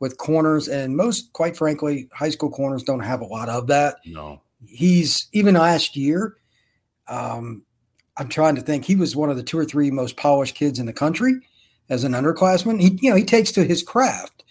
with 0.00 0.18
corners, 0.18 0.68
and 0.68 0.96
most, 0.96 1.32
quite 1.32 1.56
frankly, 1.56 2.08
high 2.12 2.30
school 2.30 2.50
corners 2.50 2.82
don't 2.82 3.00
have 3.00 3.20
a 3.20 3.26
lot 3.26 3.48
of 3.48 3.68
that. 3.68 3.96
No, 4.04 4.42
he's 4.66 5.28
even 5.32 5.54
last 5.54 5.96
year. 5.96 6.36
Um, 7.08 7.64
I'm 8.16 8.28
trying 8.28 8.56
to 8.56 8.60
think. 8.60 8.84
He 8.84 8.96
was 8.96 9.16
one 9.16 9.30
of 9.30 9.36
the 9.36 9.42
two 9.42 9.58
or 9.58 9.64
three 9.64 9.90
most 9.90 10.16
polished 10.16 10.54
kids 10.54 10.78
in 10.78 10.86
the 10.86 10.92
country 10.92 11.34
as 11.88 12.04
an 12.04 12.12
underclassman. 12.12 12.80
He, 12.80 12.98
you 13.00 13.10
know, 13.10 13.16
he 13.16 13.24
takes 13.24 13.52
to 13.52 13.64
his 13.64 13.82
craft 13.82 14.41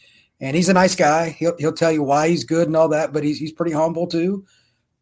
and 0.41 0.55
he's 0.55 0.69
a 0.69 0.73
nice 0.73 0.95
guy. 0.95 1.29
He'll 1.29 1.55
he'll 1.57 1.71
tell 1.71 1.91
you 1.91 2.03
why 2.03 2.27
he's 2.27 2.43
good 2.43 2.67
and 2.67 2.75
all 2.75 2.89
that, 2.89 3.13
but 3.13 3.23
he's 3.23 3.37
he's 3.37 3.51
pretty 3.51 3.71
humble 3.71 4.07
too. 4.07 4.45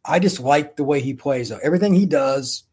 I 0.04 0.18
just 0.18 0.40
like 0.40 0.76
the 0.76 0.84
way 0.84 1.00
he 1.00 1.14
plays. 1.14 1.48
Though. 1.48 1.58
Everything 1.62 1.94
he 1.94 2.06
does 2.06 2.64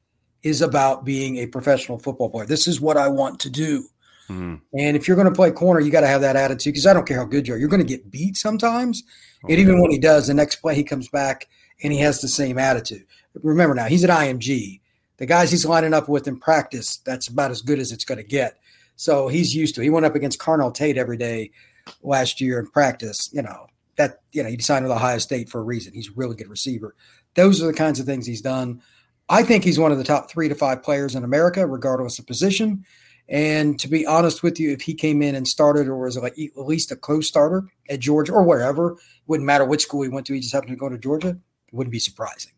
is 0.43 0.61
about 0.61 1.05
being 1.05 1.37
a 1.37 1.47
professional 1.47 1.97
football 1.97 2.29
player. 2.29 2.45
This 2.45 2.67
is 2.67 2.79
what 2.79 2.97
I 2.97 3.07
want 3.07 3.39
to 3.41 3.49
do. 3.49 3.87
Mm-hmm. 4.29 4.55
And 4.77 4.97
if 4.97 5.07
you're 5.07 5.15
going 5.15 5.29
to 5.29 5.33
play 5.33 5.51
corner, 5.51 5.79
you 5.79 5.91
got 5.91 6.01
to 6.01 6.07
have 6.07 6.21
that 6.21 6.35
attitude 6.35 6.73
because 6.73 6.85
I 6.85 6.93
don't 6.93 7.07
care 7.07 7.17
how 7.17 7.25
good 7.25 7.47
you 7.47 7.53
are. 7.53 7.57
You're 7.57 7.69
going 7.69 7.85
to 7.85 7.87
get 7.87 8.11
beat 8.11 8.35
sometimes. 8.35 9.03
Oh, 9.43 9.47
and 9.49 9.57
even 9.57 9.81
when 9.81 9.91
he 9.91 9.97
does, 9.97 10.27
the 10.27 10.33
next 10.33 10.57
play 10.57 10.75
he 10.75 10.83
comes 10.83 11.07
back 11.09 11.47
and 11.81 11.93
he 11.93 11.99
has 11.99 12.21
the 12.21 12.27
same 12.27 12.57
attitude. 12.57 13.05
Remember 13.41 13.75
now, 13.75 13.85
he's 13.85 14.03
an 14.03 14.09
IMG. 14.09 14.81
The 15.17 15.25
guys 15.25 15.51
he's 15.51 15.65
lining 15.65 15.93
up 15.93 16.09
with 16.09 16.27
in 16.27 16.39
practice, 16.39 16.97
that's 16.97 17.27
about 17.27 17.51
as 17.51 17.61
good 17.61 17.79
as 17.79 17.91
it's 17.91 18.05
going 18.05 18.17
to 18.19 18.23
get. 18.23 18.57
So 18.95 19.27
he's 19.27 19.55
used 19.55 19.75
to. 19.75 19.81
It. 19.81 19.85
He 19.85 19.89
went 19.89 20.05
up 20.05 20.15
against 20.15 20.39
Carnell 20.39 20.73
Tate 20.73 20.97
every 20.97 21.17
day 21.17 21.51
last 22.01 22.41
year 22.41 22.59
in 22.59 22.67
practice, 22.67 23.29
you 23.33 23.41
know, 23.41 23.67
that, 23.97 24.21
you 24.31 24.43
know, 24.43 24.49
he 24.49 24.57
signed 24.59 24.85
with 24.85 24.91
Ohio 24.91 25.17
State 25.17 25.49
for 25.49 25.59
a 25.59 25.63
reason. 25.63 25.93
He's 25.93 26.09
a 26.09 26.13
really 26.15 26.35
good 26.35 26.49
receiver. 26.49 26.95
Those 27.35 27.61
are 27.61 27.67
the 27.67 27.73
kinds 27.73 27.99
of 27.99 28.05
things 28.05 28.25
he's 28.25 28.41
done. 28.41 28.81
I 29.29 29.43
think 29.43 29.63
he's 29.63 29.79
one 29.79 29.91
of 29.91 29.97
the 29.97 30.03
top 30.03 30.29
three 30.29 30.47
to 30.49 30.55
five 30.55 30.83
players 30.83 31.15
in 31.15 31.23
America, 31.23 31.65
regardless 31.65 32.19
of 32.19 32.27
position. 32.27 32.85
And 33.29 33.77
to 33.79 33.89
be 33.89 34.05
honest 34.05 34.41
with 34.41 34.59
you, 34.59 34.71
if 34.71 34.81
he 34.81 34.93
came 34.93 35.21
in 35.21 35.35
and 35.35 35.47
started 35.47 35.87
or 35.87 35.97
was 35.97 36.17
like 36.17 36.37
at 36.39 36.65
least 36.65 36.91
a 36.91 36.95
co-starter 36.95 37.65
at 37.89 37.99
Georgia 37.99 38.31
or 38.31 38.43
wherever, 38.43 38.93
it 38.93 38.97
wouldn't 39.27 39.45
matter 39.45 39.65
which 39.65 39.81
school 39.81 40.03
he 40.03 40.09
went 40.09 40.25
to, 40.27 40.33
he 40.33 40.39
just 40.39 40.53
happened 40.53 40.71
to 40.71 40.77
go 40.77 40.87
to 40.87 40.97
Georgia, 40.97 41.29
it 41.29 41.73
wouldn't 41.73 41.91
be 41.91 41.99
surprising. 41.99 42.53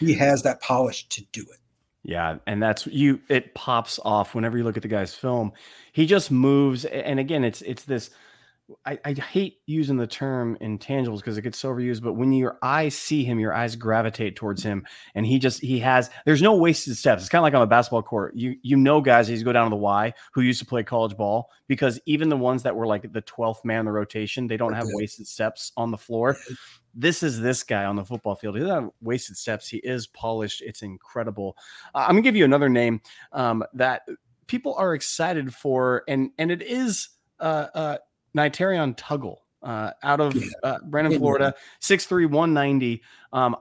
He 0.00 0.14
has 0.14 0.42
that 0.42 0.62
polish 0.62 1.08
to 1.10 1.22
do 1.32 1.42
it. 1.42 1.58
Yeah, 2.02 2.36
and 2.46 2.62
that's 2.62 2.86
you 2.86 3.20
it 3.28 3.54
pops 3.54 3.98
off 4.04 4.34
whenever 4.34 4.58
you 4.58 4.64
look 4.64 4.76
at 4.76 4.82
the 4.82 4.88
guy's 4.88 5.14
film. 5.14 5.52
He 5.92 6.04
just 6.04 6.30
moves 6.30 6.84
and 6.84 7.18
again 7.18 7.44
it's 7.44 7.62
it's 7.62 7.84
this 7.84 8.10
I, 8.86 8.98
I, 9.04 9.12
hate 9.12 9.58
using 9.66 9.98
the 9.98 10.06
term 10.06 10.56
intangibles 10.60 11.18
because 11.18 11.36
it 11.36 11.42
gets 11.42 11.58
so 11.58 11.70
overused, 11.70 12.02
but 12.02 12.14
when 12.14 12.32
your 12.32 12.58
eyes 12.62 12.96
see 12.96 13.22
him, 13.22 13.38
your 13.38 13.52
eyes 13.52 13.76
gravitate 13.76 14.36
towards 14.36 14.62
him, 14.62 14.86
and 15.14 15.26
he 15.26 15.38
just 15.38 15.60
he 15.60 15.78
has 15.80 16.08
there's 16.24 16.40
no 16.40 16.56
wasted 16.56 16.96
steps. 16.96 17.22
It's 17.22 17.28
kind 17.28 17.40
of 17.40 17.42
like 17.42 17.54
on 17.54 17.60
a 17.60 17.66
basketball 17.66 18.02
court. 18.02 18.34
You 18.34 18.56
you 18.62 18.76
know 18.76 19.02
guys 19.02 19.28
you 19.28 19.42
go 19.44 19.52
down 19.52 19.66
to 19.66 19.70
the 19.70 19.76
Y 19.76 20.14
who 20.32 20.40
used 20.40 20.60
to 20.60 20.66
play 20.66 20.82
college 20.82 21.14
ball 21.14 21.50
because 21.68 22.00
even 22.06 22.30
the 22.30 22.38
ones 22.38 22.62
that 22.62 22.74
were 22.74 22.86
like 22.86 23.12
the 23.12 23.22
12th 23.22 23.64
man 23.64 23.80
in 23.80 23.84
the 23.84 23.92
rotation, 23.92 24.46
they 24.46 24.56
don't 24.56 24.72
have 24.72 24.86
wasted 24.94 25.26
steps 25.26 25.72
on 25.76 25.90
the 25.90 25.98
floor. 25.98 26.36
This 26.94 27.22
is 27.22 27.40
this 27.40 27.64
guy 27.64 27.84
on 27.84 27.96
the 27.96 28.04
football 28.04 28.34
field. 28.34 28.54
He 28.54 28.62
doesn't 28.62 28.84
have 28.84 28.90
wasted 29.02 29.36
steps. 29.36 29.68
He 29.68 29.78
is 29.78 30.06
polished. 30.06 30.62
It's 30.62 30.80
incredible. 30.80 31.56
Uh, 31.94 32.06
I'm 32.08 32.12
gonna 32.14 32.22
give 32.22 32.36
you 32.36 32.46
another 32.46 32.70
name 32.70 33.02
um, 33.32 33.62
that 33.74 34.08
people 34.46 34.74
are 34.76 34.94
excited 34.94 35.52
for, 35.52 36.02
and 36.08 36.30
and 36.38 36.50
it 36.50 36.62
is 36.62 37.10
uh, 37.40 37.66
uh 37.74 37.96
Nitarion 38.36 38.96
Tuggle 38.96 39.38
uh, 39.62 39.90
out 40.02 40.20
of 40.20 40.36
uh, 40.62 40.78
Bradenton, 40.88 41.18
Florida, 41.18 41.54
6'3, 41.80 42.24
190. 42.24 43.02
Um, 43.32 43.56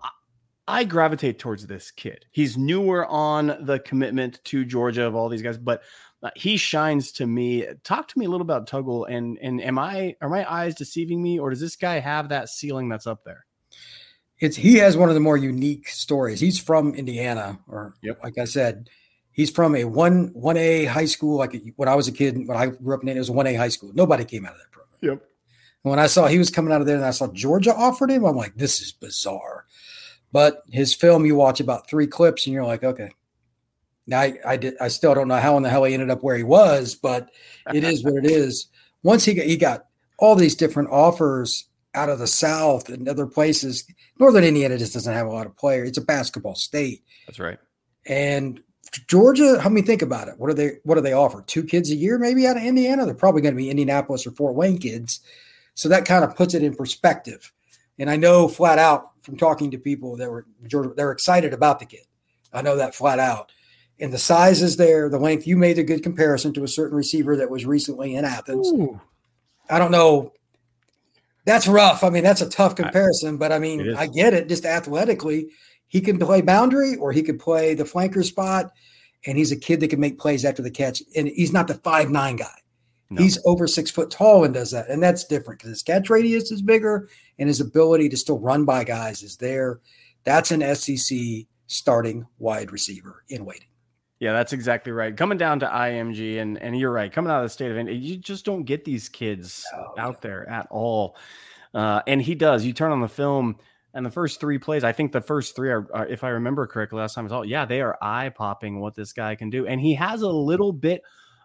I 0.67 0.83
gravitate 0.83 1.39
towards 1.39 1.67
this 1.67 1.91
kid. 1.91 2.25
He's 2.31 2.57
newer 2.57 3.05
on 3.05 3.57
the 3.61 3.79
commitment 3.79 4.39
to 4.45 4.63
Georgia 4.63 5.05
of 5.05 5.15
all 5.15 5.29
these 5.29 5.41
guys, 5.41 5.57
but 5.57 5.83
uh, 6.21 6.29
he 6.35 6.55
shines 6.55 7.11
to 7.13 7.27
me. 7.27 7.65
Talk 7.83 8.07
to 8.09 8.19
me 8.19 8.25
a 8.25 8.29
little 8.29 8.45
about 8.45 8.69
Tuggle, 8.69 9.05
and 9.09 9.37
and 9.41 9.61
am 9.61 9.77
I 9.77 10.15
are 10.21 10.29
my 10.29 10.49
eyes 10.49 10.73
deceiving 10.73 11.21
me, 11.21 11.37
or 11.37 11.49
does 11.49 11.59
this 11.59 11.75
guy 11.75 11.99
have 11.99 12.29
that 12.29 12.47
ceiling 12.47 12.87
that's 12.87 13.07
up 13.07 13.25
there? 13.25 13.45
It's 14.39 14.55
he 14.55 14.75
has 14.75 14.95
one 14.95 15.09
of 15.09 15.15
the 15.15 15.21
more 15.21 15.35
unique 15.35 15.89
stories. 15.89 16.39
He's 16.39 16.59
from 16.59 16.95
Indiana, 16.95 17.59
or 17.67 17.95
yep. 18.01 18.23
like 18.23 18.37
I 18.37 18.45
said, 18.45 18.89
He's 19.33 19.49
from 19.49 19.75
a 19.75 19.83
one 19.83 20.29
one 20.33 20.57
A 20.57 20.85
high 20.85 21.05
school. 21.05 21.37
Like 21.37 21.55
when 21.75 21.89
I 21.89 21.95
was 21.95 22.07
a 22.07 22.11
kid, 22.11 22.47
when 22.47 22.57
I 22.57 22.67
grew 22.67 22.95
up 22.95 23.01
in 23.01 23.09
it, 23.09 23.15
it 23.15 23.19
was 23.19 23.31
one 23.31 23.47
A 23.47 23.55
high 23.55 23.69
school. 23.69 23.91
Nobody 23.93 24.23
came 24.23 24.45
out 24.45 24.53
of 24.53 24.59
that 24.59 24.71
program. 24.71 24.99
Yep. 25.01 25.29
And 25.83 25.89
when 25.89 25.99
I 25.99 26.07
saw 26.07 26.27
he 26.27 26.37
was 26.37 26.49
coming 26.49 26.71
out 26.71 26.81
of 26.81 26.87
there 26.87 26.95
and 26.95 27.05
I 27.05 27.11
saw 27.11 27.27
Georgia 27.27 27.75
offered 27.75 28.11
him, 28.11 28.25
I'm 28.25 28.35
like, 28.35 28.55
this 28.55 28.79
is 28.79 28.91
bizarre. 28.91 29.65
But 30.31 30.63
his 30.71 30.93
film, 30.93 31.25
you 31.25 31.35
watch 31.35 31.59
about 31.59 31.89
three 31.89 32.07
clips 32.07 32.45
and 32.45 32.53
you're 32.53 32.65
like, 32.65 32.83
okay. 32.83 33.11
Now 34.05 34.21
I, 34.21 34.37
I 34.45 34.57
did 34.57 34.75
I 34.79 34.87
still 34.87 35.15
don't 35.15 35.27
know 35.27 35.39
how 35.39 35.57
in 35.57 35.63
the 35.63 35.69
hell 35.69 35.83
he 35.83 35.93
ended 35.93 36.09
up 36.09 36.23
where 36.23 36.37
he 36.37 36.43
was, 36.43 36.95
but 36.95 37.29
it 37.73 37.83
is 37.83 38.03
what 38.03 38.15
it 38.15 38.25
is. 38.25 38.67
Once 39.03 39.25
he 39.25 39.33
got 39.33 39.45
he 39.45 39.57
got 39.57 39.85
all 40.19 40.35
these 40.35 40.55
different 40.55 40.89
offers 40.89 41.67
out 41.95 42.09
of 42.09 42.19
the 42.19 42.27
South 42.27 42.89
and 42.89 43.07
other 43.07 43.27
places. 43.27 43.85
Northern 44.19 44.43
Indiana 44.43 44.77
just 44.77 44.93
doesn't 44.93 45.13
have 45.13 45.27
a 45.27 45.31
lot 45.31 45.45
of 45.45 45.55
players. 45.57 45.89
It's 45.89 45.97
a 45.97 46.01
basketball 46.01 46.55
state. 46.55 47.03
That's 47.27 47.39
right. 47.39 47.59
And 48.05 48.61
Georgia, 49.07 49.59
how 49.59 49.69
me 49.69 49.81
think 49.81 50.01
about 50.01 50.27
it? 50.27 50.35
What 50.37 50.49
are 50.49 50.53
they 50.53 50.77
what 50.83 50.95
do 50.95 51.01
they 51.01 51.13
offer? 51.13 51.43
Two 51.47 51.63
kids 51.63 51.89
a 51.89 51.95
year, 51.95 52.19
maybe 52.19 52.45
out 52.45 52.57
of 52.57 52.63
Indiana? 52.63 53.05
They're 53.05 53.15
probably 53.15 53.41
going 53.41 53.55
to 53.55 53.57
be 53.57 53.69
Indianapolis 53.69 54.27
or 54.27 54.31
Fort 54.31 54.55
Wayne 54.55 54.77
kids. 54.77 55.21
So 55.73 55.89
that 55.89 56.05
kind 56.05 56.23
of 56.23 56.35
puts 56.35 56.53
it 56.53 56.63
in 56.63 56.75
perspective. 56.75 57.51
And 57.97 58.09
I 58.09 58.15
know 58.15 58.47
flat 58.47 58.79
out 58.79 59.11
from 59.23 59.37
talking 59.37 59.71
to 59.71 59.77
people 59.77 60.17
that 60.17 60.29
were 60.29 60.45
Georgia, 60.67 60.93
they're 60.95 61.11
excited 61.11 61.53
about 61.53 61.79
the 61.79 61.85
kid. 61.85 62.05
I 62.51 62.61
know 62.61 62.75
that 62.77 62.95
flat 62.95 63.19
out. 63.19 63.51
And 63.99 64.11
the 64.11 64.19
size 64.19 64.61
is 64.61 64.77
there, 64.77 65.09
the 65.09 65.19
length. 65.19 65.47
You 65.47 65.55
made 65.55 65.79
a 65.79 65.83
good 65.83 66.03
comparison 66.03 66.53
to 66.53 66.63
a 66.63 66.67
certain 66.67 66.97
receiver 66.97 67.37
that 67.37 67.49
was 67.49 67.65
recently 67.65 68.15
in 68.15 68.25
Athens. 68.25 68.67
Ooh. 68.67 68.99
I 69.69 69.79
don't 69.79 69.91
know. 69.91 70.33
That's 71.45 71.67
rough. 71.67 72.03
I 72.03 72.09
mean, 72.09 72.23
that's 72.23 72.41
a 72.41 72.49
tough 72.49 72.75
comparison, 72.75 73.37
but 73.37 73.51
I 73.51 73.59
mean, 73.59 73.95
I 73.95 74.07
get 74.07 74.33
it. 74.33 74.47
Just 74.47 74.65
athletically, 74.65 75.49
he 75.93 76.01
can 76.01 76.17
play 76.17 76.41
boundary 76.41 76.95
or 76.95 77.11
he 77.11 77.21
could 77.21 77.37
play 77.37 77.75
the 77.75 77.83
flanker 77.83 78.23
spot, 78.23 78.71
and 79.27 79.37
he's 79.37 79.51
a 79.51 79.55
kid 79.55 79.79
that 79.79 79.89
can 79.89 79.99
make 79.99 80.17
plays 80.17 80.43
after 80.43 80.63
the 80.63 80.71
catch. 80.71 81.03
And 81.15 81.27
he's 81.27 81.53
not 81.53 81.67
the 81.67 81.75
five 81.75 82.09
nine 82.09 82.35
guy. 82.35 82.57
No. 83.11 83.21
He's 83.21 83.37
over 83.45 83.67
six 83.67 83.91
foot 83.91 84.09
tall 84.09 84.43
and 84.43 84.55
does 84.55 84.71
that, 84.71 84.89
and 84.89 85.03
that's 85.03 85.23
different 85.25 85.59
because 85.59 85.69
his 85.69 85.83
catch 85.83 86.09
radius 86.09 86.51
is 86.51 86.63
bigger 86.63 87.09
and 87.37 87.47
his 87.47 87.59
ability 87.59 88.09
to 88.09 88.17
still 88.17 88.39
run 88.39 88.65
by 88.65 88.83
guys 88.83 89.21
is 89.21 89.37
there. 89.37 89.81
That's 90.23 90.49
an 90.49 90.63
SEC 90.75 91.45
starting 91.67 92.25
wide 92.39 92.71
receiver 92.71 93.23
in 93.29 93.45
waiting. 93.45 93.67
Yeah, 94.19 94.33
that's 94.33 94.51
exactly 94.51 94.91
right. 94.91 95.15
Coming 95.15 95.37
down 95.37 95.59
to 95.59 95.67
IMG, 95.67 96.39
and 96.39 96.57
and 96.57 96.75
you're 96.75 96.91
right. 96.91 97.13
Coming 97.13 97.31
out 97.31 97.37
of 97.37 97.45
the 97.45 97.49
state 97.49 97.69
of 97.69 97.77
India, 97.77 97.93
you 97.93 98.17
just 98.17 98.45
don't 98.45 98.63
get 98.63 98.83
these 98.83 99.09
kids 99.09 99.63
oh, 99.75 99.93
out 99.99 100.15
yeah. 100.15 100.19
there 100.21 100.49
at 100.49 100.65
all. 100.71 101.15
Uh, 101.71 102.01
and 102.07 102.19
he 102.19 102.33
does. 102.33 102.65
You 102.65 102.73
turn 102.73 102.91
on 102.91 103.01
the 103.01 103.07
film, 103.07 103.57
and 103.93 104.05
the 104.05 104.11
first 104.11 104.39
three 104.39 104.57
plays, 104.57 104.83
I 104.83 104.91
think 104.91 105.11
the 105.11 105.21
first 105.21 105.55
three 105.55 105.69
are, 105.69 105.87
are 105.93 106.07
if 106.07 106.23
I 106.23 106.29
remember 106.29 106.65
correctly, 106.67 106.99
last 106.99 107.13
time 107.13 107.25
I 107.25 107.29
saw, 107.29 107.43
yeah, 107.43 107.65
they 107.65 107.81
are 107.81 107.97
eye 108.01 108.29
popping 108.29 108.79
what 108.79 108.95
this 108.95 109.13
guy 109.13 109.35
can 109.35 109.49
do, 109.49 109.67
and 109.67 109.79
he 109.79 109.93
has 109.95 110.21
a 110.21 110.29
little 110.29 110.73
bit 110.73 111.03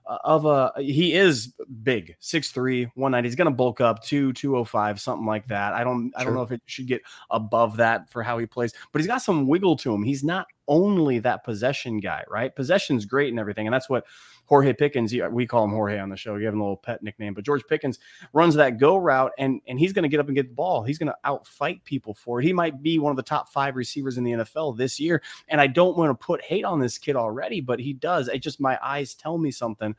uh, 0.08 0.16
of 0.24 0.46
a 0.46 0.72
he 0.78 1.12
is 1.12 1.52
big 1.82 2.16
6'3 2.22 2.90
190 2.94 3.28
he's 3.28 3.36
gonna 3.36 3.50
bulk 3.50 3.82
up 3.82 4.02
to 4.04 4.32
205 4.32 4.98
something 4.98 5.26
like 5.26 5.46
that. 5.48 5.74
I 5.74 5.84
don't 5.84 6.10
i 6.16 6.24
don't 6.24 6.32
know 6.32 6.40
if 6.40 6.50
it 6.50 6.62
should 6.64 6.86
get 6.86 7.02
above 7.30 7.76
that 7.76 8.08
for 8.10 8.22
how 8.22 8.38
he 8.38 8.46
plays 8.46 8.72
but 8.90 9.00
he's 9.00 9.06
got 9.06 9.18
some 9.18 9.46
wiggle 9.46 9.76
to 9.76 9.92
him. 9.92 10.02
He's 10.02 10.24
not 10.24 10.46
only 10.66 11.18
that 11.18 11.44
possession 11.44 12.00
guy 12.00 12.24
right? 12.30 12.56
Possession's 12.56 13.04
great 13.04 13.28
and 13.28 13.38
everything 13.38 13.66
and 13.66 13.74
that's 13.74 13.90
what 13.90 14.04
Jorge 14.48 14.72
Pickens, 14.72 15.14
we 15.30 15.46
call 15.46 15.64
him 15.64 15.70
Jorge 15.70 15.98
on 15.98 16.08
the 16.08 16.16
show. 16.16 16.36
You 16.36 16.46
have 16.46 16.54
a 16.54 16.58
little 16.58 16.76
pet 16.76 17.02
nickname, 17.02 17.34
but 17.34 17.44
George 17.44 17.62
Pickens 17.68 17.98
runs 18.32 18.54
that 18.54 18.78
go 18.78 18.96
route, 18.96 19.32
and 19.38 19.60
and 19.68 19.78
he's 19.78 19.92
going 19.92 20.04
to 20.04 20.08
get 20.08 20.20
up 20.20 20.26
and 20.26 20.34
get 20.34 20.48
the 20.48 20.54
ball. 20.54 20.82
He's 20.82 20.98
going 20.98 21.12
to 21.12 21.16
outfight 21.24 21.84
people 21.84 22.14
for 22.14 22.40
it. 22.40 22.44
He 22.44 22.52
might 22.54 22.82
be 22.82 22.98
one 22.98 23.10
of 23.10 23.16
the 23.16 23.22
top 23.22 23.50
five 23.50 23.76
receivers 23.76 24.16
in 24.16 24.24
the 24.24 24.32
NFL 24.32 24.76
this 24.78 24.98
year. 24.98 25.22
And 25.48 25.60
I 25.60 25.66
don't 25.66 25.98
want 25.98 26.18
to 26.18 26.26
put 26.26 26.42
hate 26.42 26.64
on 26.64 26.80
this 26.80 26.96
kid 26.96 27.14
already, 27.14 27.60
but 27.60 27.78
he 27.78 27.92
does. 27.92 28.28
It 28.28 28.38
just 28.38 28.58
my 28.58 28.78
eyes 28.82 29.14
tell 29.14 29.36
me 29.36 29.50
something 29.50 29.94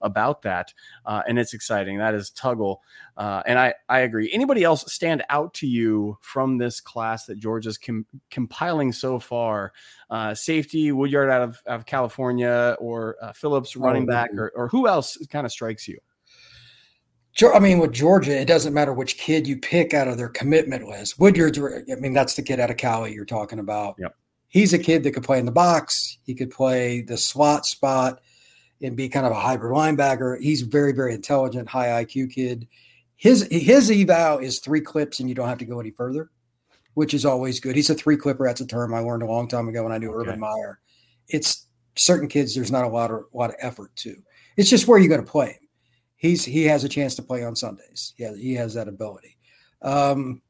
about 0.00 0.42
that, 0.42 0.74
uh, 1.06 1.22
and 1.26 1.38
it's 1.38 1.54
exciting. 1.54 1.98
That 1.98 2.14
is 2.14 2.30
Tuggle, 2.30 2.78
uh, 3.16 3.42
and 3.46 3.58
I 3.58 3.74
I 3.88 4.00
agree. 4.00 4.30
Anybody 4.32 4.64
else 4.64 4.84
stand 4.92 5.24
out 5.30 5.54
to 5.54 5.66
you 5.66 6.18
from 6.20 6.58
this 6.58 6.80
class 6.80 7.24
that 7.26 7.38
Georgia's 7.38 7.78
com- 7.78 8.06
compiling 8.30 8.92
so 8.92 9.18
far? 9.18 9.72
Uh, 10.10 10.34
safety, 10.34 10.92
Woodyard 10.92 11.30
out 11.30 11.42
of, 11.42 11.62
out 11.66 11.80
of 11.80 11.86
California, 11.86 12.76
or 12.78 13.16
uh, 13.22 13.32
Phillips 13.32 13.74
running 13.74 13.93
running 13.94 14.06
back, 14.06 14.30
or, 14.34 14.52
or 14.54 14.68
who 14.68 14.86
else 14.86 15.16
kind 15.30 15.46
of 15.46 15.52
strikes 15.52 15.88
you? 15.88 15.98
I 17.52 17.58
mean, 17.58 17.80
with 17.80 17.92
Georgia, 17.92 18.40
it 18.40 18.46
doesn't 18.46 18.74
matter 18.74 18.92
which 18.92 19.18
kid 19.18 19.46
you 19.46 19.56
pick 19.56 19.92
out 19.92 20.06
of 20.06 20.16
their 20.16 20.28
commitment 20.28 20.86
list. 20.86 21.18
Woodyard's, 21.18 21.58
I 21.58 21.96
mean, 21.96 22.12
that's 22.12 22.34
the 22.34 22.42
kid 22.42 22.60
out 22.60 22.70
of 22.70 22.76
Cali 22.76 23.12
you're 23.12 23.24
talking 23.24 23.58
about. 23.58 23.96
Yep. 23.98 24.14
He's 24.48 24.72
a 24.72 24.78
kid 24.78 25.02
that 25.02 25.12
could 25.12 25.24
play 25.24 25.40
in 25.40 25.46
the 25.46 25.52
box. 25.52 26.18
He 26.24 26.34
could 26.34 26.52
play 26.52 27.02
the 27.02 27.16
slot 27.16 27.66
spot 27.66 28.20
and 28.80 28.96
be 28.96 29.08
kind 29.08 29.26
of 29.26 29.32
a 29.32 29.40
hybrid 29.40 29.72
linebacker. 29.72 30.40
He's 30.40 30.62
very, 30.62 30.92
very 30.92 31.12
intelligent, 31.12 31.68
high 31.68 32.04
IQ 32.04 32.32
kid. 32.32 32.68
His 33.16 33.48
his 33.50 33.90
eval 33.90 34.38
is 34.38 34.60
three 34.60 34.80
clips, 34.80 35.18
and 35.18 35.28
you 35.28 35.34
don't 35.34 35.48
have 35.48 35.58
to 35.58 35.64
go 35.64 35.80
any 35.80 35.90
further, 35.90 36.30
which 36.94 37.14
is 37.14 37.24
always 37.24 37.58
good. 37.58 37.74
He's 37.74 37.90
a 37.90 37.94
three 37.94 38.16
clipper. 38.16 38.46
That's 38.46 38.60
a 38.60 38.66
term 38.66 38.94
I 38.94 39.00
learned 39.00 39.22
a 39.22 39.26
long 39.26 39.48
time 39.48 39.68
ago 39.68 39.82
when 39.82 39.92
I 39.92 39.98
knew 39.98 40.10
okay. 40.10 40.30
Urban 40.30 40.40
Meyer. 40.40 40.78
It's 41.28 41.66
certain 41.96 42.28
kids 42.28 42.54
there's 42.54 42.72
not 42.72 42.84
a 42.84 42.88
lot 42.88 43.10
of 43.10 43.24
a 43.32 43.36
lot 43.36 43.50
of 43.50 43.56
effort 43.60 43.94
to. 43.96 44.16
It's 44.56 44.70
just 44.70 44.86
where 44.86 44.98
you're 44.98 45.08
going 45.08 45.24
to 45.24 45.30
play 45.30 45.52
him. 45.52 45.68
He's 46.16 46.44
he 46.44 46.64
has 46.64 46.84
a 46.84 46.88
chance 46.88 47.14
to 47.16 47.22
play 47.22 47.44
on 47.44 47.56
Sundays. 47.56 48.14
Yeah, 48.16 48.34
he 48.34 48.54
has 48.54 48.74
that 48.74 48.88
ability. 48.88 49.36
Um, 49.82 50.42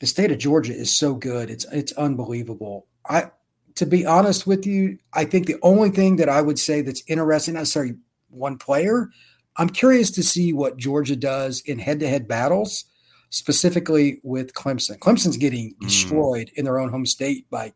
the 0.00 0.06
state 0.06 0.32
of 0.32 0.38
Georgia 0.38 0.74
is 0.74 0.94
so 0.94 1.14
good. 1.14 1.50
It's 1.50 1.64
it's 1.72 1.92
unbelievable. 1.92 2.86
I 3.08 3.30
to 3.76 3.86
be 3.86 4.04
honest 4.06 4.46
with 4.46 4.66
you, 4.66 4.98
I 5.12 5.24
think 5.24 5.46
the 5.46 5.58
only 5.62 5.90
thing 5.90 6.16
that 6.16 6.28
I 6.28 6.42
would 6.42 6.58
say 6.58 6.80
that's 6.80 7.02
interesting, 7.06 7.54
not 7.54 7.66
sorry, 7.66 7.94
one 8.28 8.58
player. 8.58 9.10
I'm 9.58 9.68
curious 9.68 10.10
to 10.12 10.22
see 10.22 10.52
what 10.52 10.76
Georgia 10.76 11.16
does 11.16 11.60
in 11.60 11.78
head-to-head 11.78 12.28
battles, 12.28 12.84
specifically 13.30 14.20
with 14.22 14.52
Clemson. 14.54 14.98
Clemson's 14.98 15.36
getting 15.36 15.74
mm. 15.74 15.80
destroyed 15.80 16.48
mm. 16.48 16.52
in 16.54 16.64
their 16.64 16.78
own 16.78 16.90
home 16.90 17.06
state 17.06 17.48
by 17.50 17.72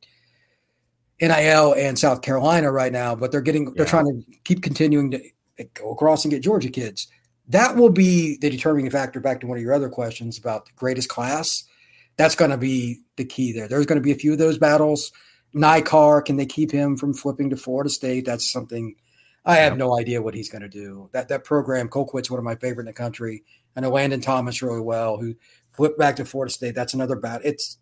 NIL 1.20 1.74
and 1.74 1.98
South 1.98 2.22
Carolina 2.22 2.72
right 2.72 2.92
now, 2.92 3.14
but 3.14 3.30
they're 3.30 3.40
getting 3.40 3.72
they're 3.74 3.86
trying 3.86 4.06
to 4.06 4.36
keep 4.44 4.62
continuing 4.62 5.10
to 5.10 5.22
eh, 5.58 5.64
go 5.74 5.92
across 5.92 6.24
and 6.24 6.32
get 6.32 6.42
Georgia 6.42 6.70
kids. 6.70 7.08
That 7.48 7.76
will 7.76 7.90
be 7.90 8.38
the 8.38 8.48
determining 8.48 8.90
factor. 8.90 9.20
Back 9.20 9.40
to 9.40 9.46
one 9.46 9.58
of 9.58 9.62
your 9.62 9.74
other 9.74 9.88
questions 9.88 10.38
about 10.38 10.66
the 10.66 10.72
greatest 10.76 11.08
class. 11.08 11.64
That's 12.16 12.34
going 12.34 12.50
to 12.50 12.58
be 12.58 13.00
the 13.16 13.24
key 13.24 13.52
there. 13.52 13.68
There's 13.68 13.86
going 13.86 13.98
to 13.98 14.02
be 14.02 14.12
a 14.12 14.16
few 14.16 14.32
of 14.32 14.38
those 14.38 14.58
battles. 14.58 15.12
Nikar, 15.54 16.24
can 16.24 16.36
they 16.36 16.46
keep 16.46 16.70
him 16.70 16.96
from 16.96 17.12
flipping 17.12 17.50
to 17.50 17.56
Florida 17.56 17.90
State? 17.90 18.24
That's 18.24 18.50
something 18.50 18.94
I 19.44 19.56
have 19.56 19.76
no 19.76 19.98
idea 19.98 20.22
what 20.22 20.34
he's 20.34 20.50
going 20.50 20.62
to 20.62 20.68
do. 20.68 21.08
That 21.12 21.28
that 21.28 21.44
program, 21.44 21.88
Colquitt's 21.88 22.30
one 22.30 22.38
of 22.38 22.44
my 22.44 22.56
favorite 22.56 22.82
in 22.82 22.86
the 22.86 22.92
country. 22.92 23.42
I 23.76 23.80
know 23.80 23.90
Landon 23.90 24.20
Thomas 24.20 24.62
really 24.62 24.80
well, 24.80 25.16
who 25.16 25.34
flipped 25.70 25.98
back 25.98 26.16
to 26.16 26.24
Florida 26.24 26.52
State. 26.52 26.74
That's 26.74 26.94
another 26.94 27.16
bad. 27.16 27.40
It's 27.44 27.78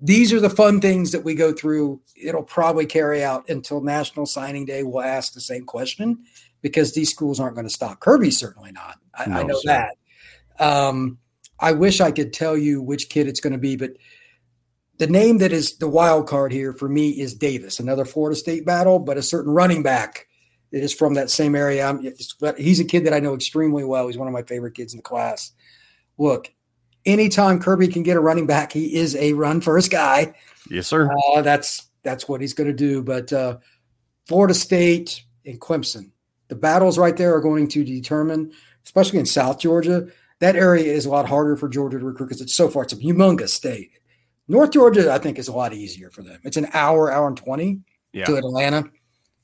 these 0.00 0.32
are 0.32 0.40
the 0.40 0.50
fun 0.50 0.80
things 0.80 1.12
that 1.12 1.24
we 1.24 1.34
go 1.34 1.52
through. 1.52 2.00
It'll 2.16 2.42
probably 2.42 2.86
carry 2.86 3.24
out 3.24 3.48
until 3.48 3.80
National 3.80 4.26
Signing 4.26 4.64
Day. 4.64 4.82
We'll 4.82 5.02
ask 5.02 5.32
the 5.32 5.40
same 5.40 5.64
question 5.64 6.24
because 6.62 6.94
these 6.94 7.10
schools 7.10 7.40
aren't 7.40 7.54
going 7.54 7.66
to 7.66 7.72
stop. 7.72 8.00
Kirby's 8.00 8.38
certainly 8.38 8.72
not. 8.72 8.96
I, 9.14 9.26
no, 9.26 9.36
I 9.36 9.42
know 9.42 9.60
sir. 9.60 9.68
that. 10.58 10.64
Um, 10.64 11.18
I 11.60 11.72
wish 11.72 12.00
I 12.00 12.12
could 12.12 12.32
tell 12.32 12.56
you 12.56 12.80
which 12.80 13.08
kid 13.08 13.26
it's 13.26 13.40
going 13.40 13.52
to 13.52 13.58
be, 13.58 13.76
but 13.76 13.92
the 14.98 15.06
name 15.06 15.38
that 15.38 15.52
is 15.52 15.78
the 15.78 15.88
wild 15.88 16.28
card 16.28 16.52
here 16.52 16.72
for 16.72 16.88
me 16.88 17.10
is 17.10 17.34
Davis, 17.34 17.78
another 17.78 18.04
Florida 18.04 18.36
State 18.36 18.64
battle, 18.64 18.98
but 18.98 19.16
a 19.16 19.22
certain 19.22 19.52
running 19.52 19.82
back 19.82 20.26
that 20.72 20.82
is 20.82 20.92
from 20.92 21.14
that 21.14 21.30
same 21.30 21.54
area. 21.54 21.86
I'm, 21.86 22.06
he's 22.56 22.80
a 22.80 22.84
kid 22.84 23.04
that 23.06 23.14
I 23.14 23.20
know 23.20 23.34
extremely 23.34 23.84
well. 23.84 24.06
He's 24.06 24.18
one 24.18 24.28
of 24.28 24.34
my 24.34 24.42
favorite 24.42 24.74
kids 24.74 24.92
in 24.92 24.98
the 24.98 25.02
class. 25.02 25.52
Look, 26.18 26.52
anytime 27.08 27.58
Kirby 27.58 27.88
can 27.88 28.02
get 28.02 28.16
a 28.16 28.20
running 28.20 28.46
back, 28.46 28.72
he 28.72 28.94
is 28.94 29.16
a 29.16 29.32
run 29.32 29.60
first 29.60 29.90
guy. 29.90 30.34
Yes, 30.70 30.86
sir. 30.86 31.10
Uh, 31.32 31.42
that's 31.42 31.88
that's 32.02 32.28
what 32.28 32.40
he's 32.40 32.54
going 32.54 32.68
to 32.68 32.74
do. 32.74 33.02
But 33.02 33.32
uh, 33.32 33.58
Florida 34.26 34.54
State 34.54 35.24
and 35.44 35.60
Clemson, 35.60 36.10
the 36.48 36.54
battles 36.54 36.98
right 36.98 37.16
there 37.16 37.34
are 37.34 37.40
going 37.40 37.68
to 37.68 37.84
determine, 37.84 38.52
especially 38.84 39.18
in 39.18 39.26
South 39.26 39.58
Georgia. 39.58 40.08
That 40.40 40.54
area 40.54 40.92
is 40.92 41.06
a 41.06 41.10
lot 41.10 41.28
harder 41.28 41.56
for 41.56 41.68
Georgia 41.68 41.98
to 41.98 42.04
recruit 42.04 42.26
because 42.26 42.40
it's 42.40 42.54
so 42.54 42.68
far. 42.68 42.84
It's 42.84 42.92
a 42.92 42.96
humongous 42.96 43.48
state. 43.48 43.90
North 44.46 44.70
Georgia, 44.70 45.12
I 45.12 45.18
think, 45.18 45.38
is 45.38 45.48
a 45.48 45.52
lot 45.52 45.74
easier 45.74 46.10
for 46.10 46.22
them. 46.22 46.38
It's 46.44 46.56
an 46.56 46.68
hour, 46.72 47.10
hour 47.10 47.26
and 47.26 47.36
twenty 47.36 47.80
yeah. 48.12 48.26
to 48.26 48.36
Atlanta. 48.36 48.84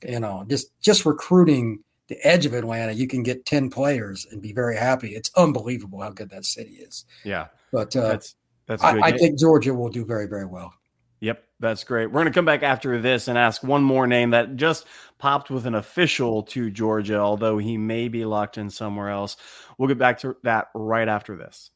You 0.07 0.19
know, 0.19 0.45
just 0.47 0.79
just 0.81 1.05
recruiting 1.05 1.83
the 2.07 2.17
edge 2.25 2.45
of 2.45 2.53
Atlanta, 2.53 2.91
you 2.91 3.07
can 3.07 3.23
get 3.23 3.45
10 3.45 3.69
players 3.69 4.27
and 4.31 4.41
be 4.41 4.53
very 4.53 4.77
happy. 4.77 5.15
It's 5.15 5.31
unbelievable 5.35 6.01
how 6.01 6.11
good 6.11 6.29
that 6.29 6.45
city 6.45 6.73
is. 6.73 7.05
Yeah. 7.23 7.47
But 7.71 7.95
uh, 7.95 8.09
that's, 8.09 8.35
that's 8.67 8.83
I, 8.83 8.99
I, 8.99 9.17
think 9.17 9.39
Georgia 9.39 9.73
will 9.73 9.89
do 9.89 10.05
very, 10.05 10.27
very 10.27 10.45
well. 10.45 10.73
Yep, 11.21 11.43
that's 11.59 11.83
great. 11.83 12.07
We're 12.07 12.21
going 12.21 12.27
to 12.27 12.31
come 12.31 12.45
back 12.45 12.61
after 12.61 13.01
this 13.01 13.27
and 13.27 13.37
ask 13.37 13.63
one 13.63 13.83
more 13.83 14.05
name 14.05 14.31
that 14.31 14.55
just 14.55 14.85
popped 15.17 15.49
with 15.49 15.65
an 15.65 15.75
official 15.75 16.43
to 16.43 16.69
Georgia, 16.69 17.17
although 17.17 17.57
he 17.57 17.77
may 17.77 18.07
be 18.07 18.25
locked 18.25 18.57
in 18.57 18.69
somewhere 18.69 19.09
else. 19.09 19.37
We'll 19.77 19.87
get 19.87 19.97
back 19.97 20.19
to 20.19 20.35
that 20.43 20.67
right 20.75 21.07
after 21.07 21.35
this. 21.35 21.71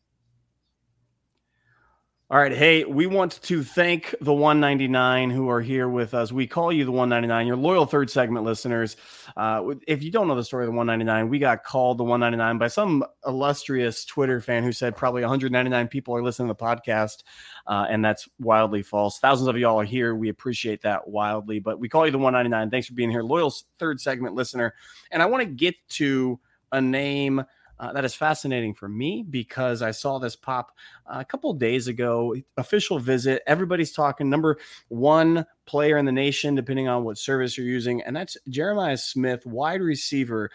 All 2.32 2.38
right. 2.38 2.56
Hey, 2.56 2.84
we 2.84 3.08
want 3.08 3.42
to 3.42 3.64
thank 3.64 4.14
the 4.22 4.32
199 4.32 5.32
who 5.32 5.50
are 5.50 5.62
here 5.62 5.90
with 5.90 6.14
us. 6.14 6.32
We 6.32 6.46
call 6.46 6.72
you 6.72 6.86
the 6.86 6.92
199, 6.92 7.48
your 7.48 7.56
loyal 7.56 7.88
third 7.88 8.08
segment 8.12 8.46
listeners. 8.46 8.98
Uh, 9.36 9.74
if 9.88 10.04
you 10.04 10.12
don't 10.12 10.28
know 10.28 10.36
the 10.36 10.44
story 10.44 10.66
of 10.66 10.68
the 10.68 10.78
199, 10.78 11.28
we 11.28 11.40
got 11.40 11.64
called 11.64 11.98
the 11.98 12.04
199 12.04 12.60
by 12.60 12.68
some 12.68 13.04
illustrious 13.26 14.06
Twitter 14.06 14.40
fan 14.42 14.64
who 14.64 14.72
said 14.72 14.96
probably 14.96 15.24
199 15.24 15.88
people 15.88 16.16
are 16.16 16.22
listening 16.22 16.50
to 16.50 16.54
the 16.54 16.64
podcast. 16.64 17.24
Uh, 17.66 17.88
and 17.90 18.06
that's 18.06 18.30
wildly 18.38 18.84
false. 18.84 19.18
Thousands 19.18 19.48
of 19.48 19.58
y'all 19.58 19.80
are 19.80 19.84
here. 19.84 20.14
We 20.14 20.30
appreciate 20.30 20.84
that 20.84 21.08
wildly, 21.08 21.58
but 21.58 21.80
we 21.80 21.90
call 21.90 22.06
you 22.06 22.12
the 22.12 22.20
199. 22.20 22.70
Thanks 22.70 22.86
for 22.86 22.94
being 22.94 23.10
here, 23.10 23.24
loyal 23.24 23.52
third 23.80 24.00
segment 24.00 24.36
listener. 24.36 24.76
And 25.10 25.24
I 25.24 25.26
want 25.26 25.42
to 25.42 25.50
get 25.50 25.74
to 25.90 26.40
a 26.72 26.80
name 26.80 27.44
uh, 27.80 27.94
that 27.94 28.04
is 28.04 28.14
fascinating 28.14 28.74
for 28.74 28.90
me 28.90 29.24
because 29.28 29.82
I 29.82 29.92
saw 29.92 30.20
this 30.20 30.36
pop 30.36 30.76
a 31.06 31.24
couple 31.24 31.54
days 31.54 31.88
ago. 31.88 32.36
Official 32.58 33.00
visit. 33.00 33.42
Everybody's 33.48 33.94
talking 33.94 34.30
number 34.30 34.58
one 34.90 35.46
player 35.66 35.98
in 35.98 36.06
the 36.06 36.12
nation, 36.12 36.56
depending 36.56 36.90
on 36.90 37.06
what 37.06 37.18
service 37.18 37.58
you're 37.58 37.68
using, 37.68 38.02
and 38.02 38.16
that's 38.16 38.38
Jeremiah 38.50 38.98
Smith, 38.98 39.46
wide 39.46 39.82
receiver. 39.82 40.52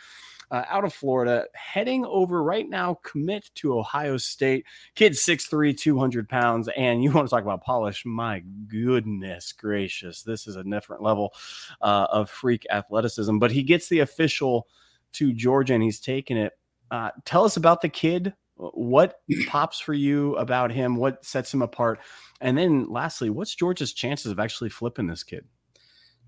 Uh, 0.51 0.63
out 0.69 0.85
of 0.85 0.93
Florida, 0.93 1.47
heading 1.55 2.05
over 2.05 2.41
right 2.41 2.69
now, 2.69 2.99
commit 3.03 3.51
to 3.55 3.77
Ohio 3.77 4.19
State. 4.19 4.67
Kid 4.95 5.15
6'3, 5.15 5.77
200 5.77 6.29
pounds. 6.29 6.69
And 6.77 7.03
you 7.03 7.11
want 7.11 7.27
to 7.27 7.31
talk 7.31 7.43
about 7.43 7.65
polish? 7.65 8.05
My 8.05 8.41
goodness 8.69 9.53
gracious. 9.53 10.23
This 10.23 10.47
is 10.47 10.55
a 10.57 10.63
different 10.63 11.03
level 11.03 11.33
uh, 11.81 12.07
of 12.11 12.29
freak 12.29 12.67
athleticism. 12.71 13.39
But 13.39 13.53
he 13.53 13.63
gets 13.63 13.89
the 13.89 14.01
official 14.01 14.69
to 15.15 15.33
Georgia 15.33 15.75
and 15.75 15.83
he's 15.83 15.99
taken 15.99 16.37
it 16.37 16.53
uh, 16.95 17.11
tell 17.25 17.45
us 17.45 17.57
about 17.57 17.81
the 17.81 17.89
kid. 17.89 18.35
What 18.55 19.19
pops 19.49 19.81
for 19.81 19.95
you 19.95 20.37
about 20.37 20.71
him? 20.71 20.95
What 20.95 21.25
sets 21.25 21.53
him 21.53 21.61
apart? 21.61 21.99
And 22.41 22.57
then, 22.57 22.87
lastly, 22.89 23.31
what's 23.31 23.55
Georgia's 23.55 23.93
chances 23.93 24.31
of 24.31 24.39
actually 24.39 24.71
flipping 24.71 25.09
this 25.09 25.25
kid? 25.25 25.45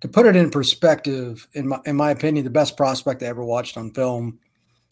To 0.00 0.08
put 0.08 0.26
it 0.26 0.34
in 0.34 0.50
perspective, 0.50 1.46
in 1.52 1.68
my 1.68 1.78
in 1.86 1.94
my 1.94 2.10
opinion, 2.10 2.44
the 2.44 2.50
best 2.50 2.76
prospect 2.76 3.22
I 3.22 3.26
ever 3.26 3.44
watched 3.44 3.78
on 3.78 3.92
film 3.92 4.40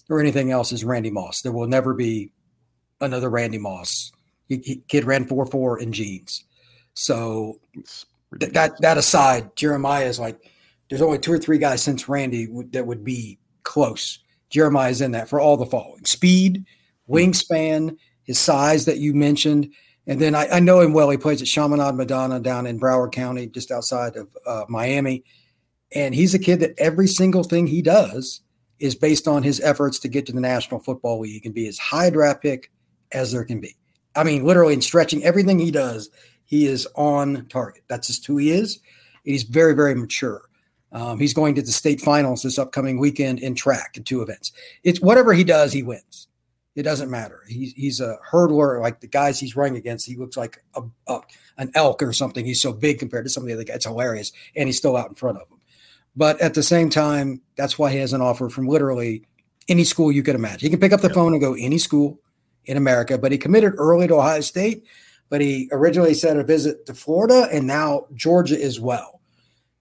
or 0.08 0.20
anything 0.20 0.52
else 0.52 0.70
is 0.70 0.84
Randy 0.84 1.10
Moss. 1.10 1.42
There 1.42 1.52
will 1.52 1.66
never 1.66 1.92
be 1.92 2.30
another 3.00 3.28
Randy 3.28 3.58
Moss. 3.58 4.12
He, 4.46 4.60
he, 4.64 4.76
kid 4.88 5.04
ran 5.04 5.26
four 5.26 5.44
four 5.44 5.78
in 5.78 5.92
jeans. 5.92 6.44
So 6.94 7.58
th- 8.38 8.52
that 8.52 8.80
that 8.80 8.96
aside, 8.96 9.56
Jeremiah 9.56 10.06
is 10.06 10.20
like 10.20 10.38
there's 10.88 11.02
only 11.02 11.18
two 11.18 11.32
or 11.32 11.38
three 11.38 11.58
guys 11.58 11.82
since 11.82 12.08
Randy 12.08 12.46
w- 12.46 12.68
that 12.70 12.86
would 12.86 13.02
be 13.02 13.40
close 13.64 14.20
Jeremiah 14.54 14.90
is 14.90 15.00
in 15.00 15.10
that 15.10 15.28
for 15.28 15.40
all 15.40 15.56
the 15.56 15.66
following 15.66 16.04
speed, 16.04 16.64
wingspan, 17.10 17.96
his 18.22 18.38
size 18.38 18.84
that 18.84 18.98
you 18.98 19.12
mentioned. 19.12 19.72
And 20.06 20.20
then 20.20 20.36
I, 20.36 20.46
I 20.48 20.60
know 20.60 20.80
him 20.80 20.92
well. 20.92 21.10
He 21.10 21.16
plays 21.16 21.42
at 21.42 21.48
Chaminade 21.48 21.96
Madonna 21.96 22.38
down 22.38 22.68
in 22.68 22.78
Broward 22.78 23.10
County, 23.10 23.48
just 23.48 23.72
outside 23.72 24.14
of 24.14 24.28
uh, 24.46 24.64
Miami. 24.68 25.24
And 25.92 26.14
he's 26.14 26.34
a 26.34 26.38
kid 26.38 26.60
that 26.60 26.78
every 26.78 27.08
single 27.08 27.42
thing 27.42 27.66
he 27.66 27.82
does 27.82 28.42
is 28.78 28.94
based 28.94 29.26
on 29.26 29.42
his 29.42 29.60
efforts 29.60 29.98
to 30.00 30.08
get 30.08 30.24
to 30.26 30.32
the 30.32 30.40
National 30.40 30.78
Football 30.78 31.18
League 31.18 31.44
and 31.44 31.54
be 31.54 31.66
as 31.66 31.78
high 31.78 32.10
draft 32.10 32.40
pick 32.40 32.70
as 33.10 33.32
there 33.32 33.44
can 33.44 33.60
be. 33.60 33.76
I 34.14 34.22
mean, 34.22 34.44
literally 34.44 34.74
in 34.74 34.82
stretching 34.82 35.24
everything 35.24 35.58
he 35.58 35.72
does, 35.72 36.10
he 36.44 36.66
is 36.66 36.86
on 36.94 37.46
target. 37.46 37.82
That's 37.88 38.06
just 38.06 38.24
who 38.24 38.36
he 38.36 38.52
is. 38.52 38.78
He's 39.24 39.42
very, 39.42 39.74
very 39.74 39.96
mature. 39.96 40.48
Um, 40.94 41.18
he's 41.18 41.34
going 41.34 41.56
to 41.56 41.62
the 41.62 41.72
state 41.72 42.00
finals 42.00 42.42
this 42.42 42.58
upcoming 42.58 42.98
weekend 42.98 43.40
in 43.40 43.54
track 43.54 43.96
in 43.96 44.04
two 44.04 44.22
events. 44.22 44.52
It's 44.84 45.00
whatever 45.00 45.34
he 45.34 45.44
does, 45.44 45.72
he 45.72 45.82
wins. 45.82 46.28
It 46.76 46.84
doesn't 46.84 47.10
matter. 47.10 47.42
He's 47.46 47.72
he's 47.74 48.00
a 48.00 48.16
hurdler 48.30 48.80
like 48.80 49.00
the 49.00 49.06
guys 49.06 49.38
he's 49.38 49.54
running 49.54 49.76
against. 49.76 50.06
He 50.06 50.16
looks 50.16 50.36
like 50.36 50.62
a, 50.74 50.82
a, 51.06 51.20
an 51.58 51.70
elk 51.74 52.02
or 52.02 52.12
something. 52.12 52.44
He's 52.44 52.62
so 52.62 52.72
big 52.72 52.98
compared 52.98 53.24
to 53.26 53.30
some 53.30 53.42
of 53.42 53.48
the 53.48 53.54
other 53.54 53.64
guys. 53.64 53.76
It's 53.76 53.84
hilarious, 53.84 54.32
and 54.56 54.68
he's 54.68 54.78
still 54.78 54.96
out 54.96 55.08
in 55.08 55.14
front 55.14 55.38
of 55.38 55.48
them. 55.48 55.60
But 56.16 56.40
at 56.40 56.54
the 56.54 56.62
same 56.62 56.90
time, 56.90 57.42
that's 57.56 57.78
why 57.78 57.90
he 57.92 57.98
has 57.98 58.12
an 58.12 58.20
offer 58.20 58.48
from 58.48 58.66
literally 58.66 59.24
any 59.68 59.84
school 59.84 60.12
you 60.12 60.22
could 60.22 60.34
imagine. 60.34 60.66
He 60.66 60.70
can 60.70 60.80
pick 60.80 60.92
up 60.92 61.00
the 61.00 61.10
phone 61.10 61.32
and 61.32 61.40
go 61.40 61.54
any 61.54 61.78
school 61.78 62.18
in 62.66 62.76
America. 62.76 63.18
But 63.18 63.32
he 63.32 63.38
committed 63.38 63.74
early 63.78 64.06
to 64.08 64.14
Ohio 64.14 64.40
State. 64.40 64.84
But 65.30 65.40
he 65.40 65.68
originally 65.72 66.14
said 66.14 66.36
a 66.36 66.44
visit 66.44 66.86
to 66.86 66.94
Florida 66.94 67.48
and 67.50 67.66
now 67.66 68.06
Georgia 68.14 68.62
as 68.62 68.78
well. 68.78 69.13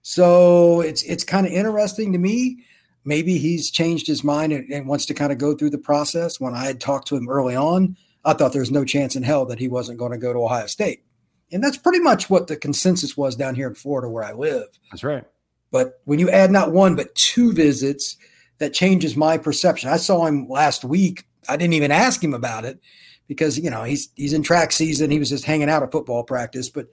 So 0.06 0.82
it's 0.82 1.02
it's 1.02 1.24
kind 1.24 1.46
of 1.46 1.52
interesting 1.52 2.12
to 2.12 2.18
me. 2.18 2.62
Maybe 3.06 3.38
he's 3.38 3.70
changed 3.70 4.06
his 4.06 4.22
mind 4.22 4.52
and, 4.52 4.70
and, 4.70 4.86
wants 4.86 5.06
to 5.06 5.14
kind 5.14 5.32
of 5.32 5.38
go 5.38 5.54
through 5.54 5.70
the 5.70 5.78
process. 5.78 6.38
When 6.38 6.54
I 6.54 6.64
had 6.64 6.80
talked 6.80 7.08
to 7.08 7.16
him 7.16 7.28
early 7.28 7.56
on, 7.56 7.96
I 8.24 8.34
thought 8.34 8.52
there 8.52 8.60
was 8.60 8.70
no 8.70 8.84
chance 8.84 9.16
in 9.16 9.22
hell 9.22 9.46
that 9.46 9.58
he 9.58 9.66
wasn't 9.66 9.98
going 9.98 10.12
to 10.12 10.18
go 10.18 10.32
to 10.32 10.38
Ohio 10.40 10.66
State. 10.66 11.04
And 11.52 11.64
that's 11.64 11.78
pretty 11.78 12.00
much 12.00 12.28
what 12.28 12.48
the 12.48 12.56
consensus 12.56 13.16
was 13.16 13.34
down 13.34 13.54
here 13.54 13.66
in 13.66 13.74
Florida 13.74 14.08
where 14.08 14.24
I 14.24 14.32
live. 14.32 14.68
That's 14.90 15.04
right. 15.04 15.24
But 15.70 16.00
when 16.04 16.18
you 16.18 16.28
add 16.30 16.50
not 16.50 16.72
one 16.72 16.96
but 16.96 17.14
two 17.14 17.52
visits, 17.52 18.16
that 18.58 18.74
changes 18.74 19.16
my 19.16 19.38
perception. 19.38 19.88
I 19.88 19.96
saw 19.96 20.26
him 20.26 20.48
last 20.48 20.84
week. 20.84 21.26
I 21.48 21.56
didn't 21.56 21.74
even 21.74 21.90
ask 21.90 22.22
him 22.22 22.34
about 22.34 22.66
it 22.66 22.78
because 23.26 23.58
you 23.58 23.70
know 23.70 23.84
he's 23.84 24.10
he's 24.16 24.34
in 24.34 24.42
track 24.42 24.70
season. 24.72 25.10
He 25.10 25.18
was 25.18 25.30
just 25.30 25.44
hanging 25.44 25.70
out 25.70 25.82
at 25.82 25.92
football 25.92 26.24
practice, 26.24 26.68
but 26.68 26.88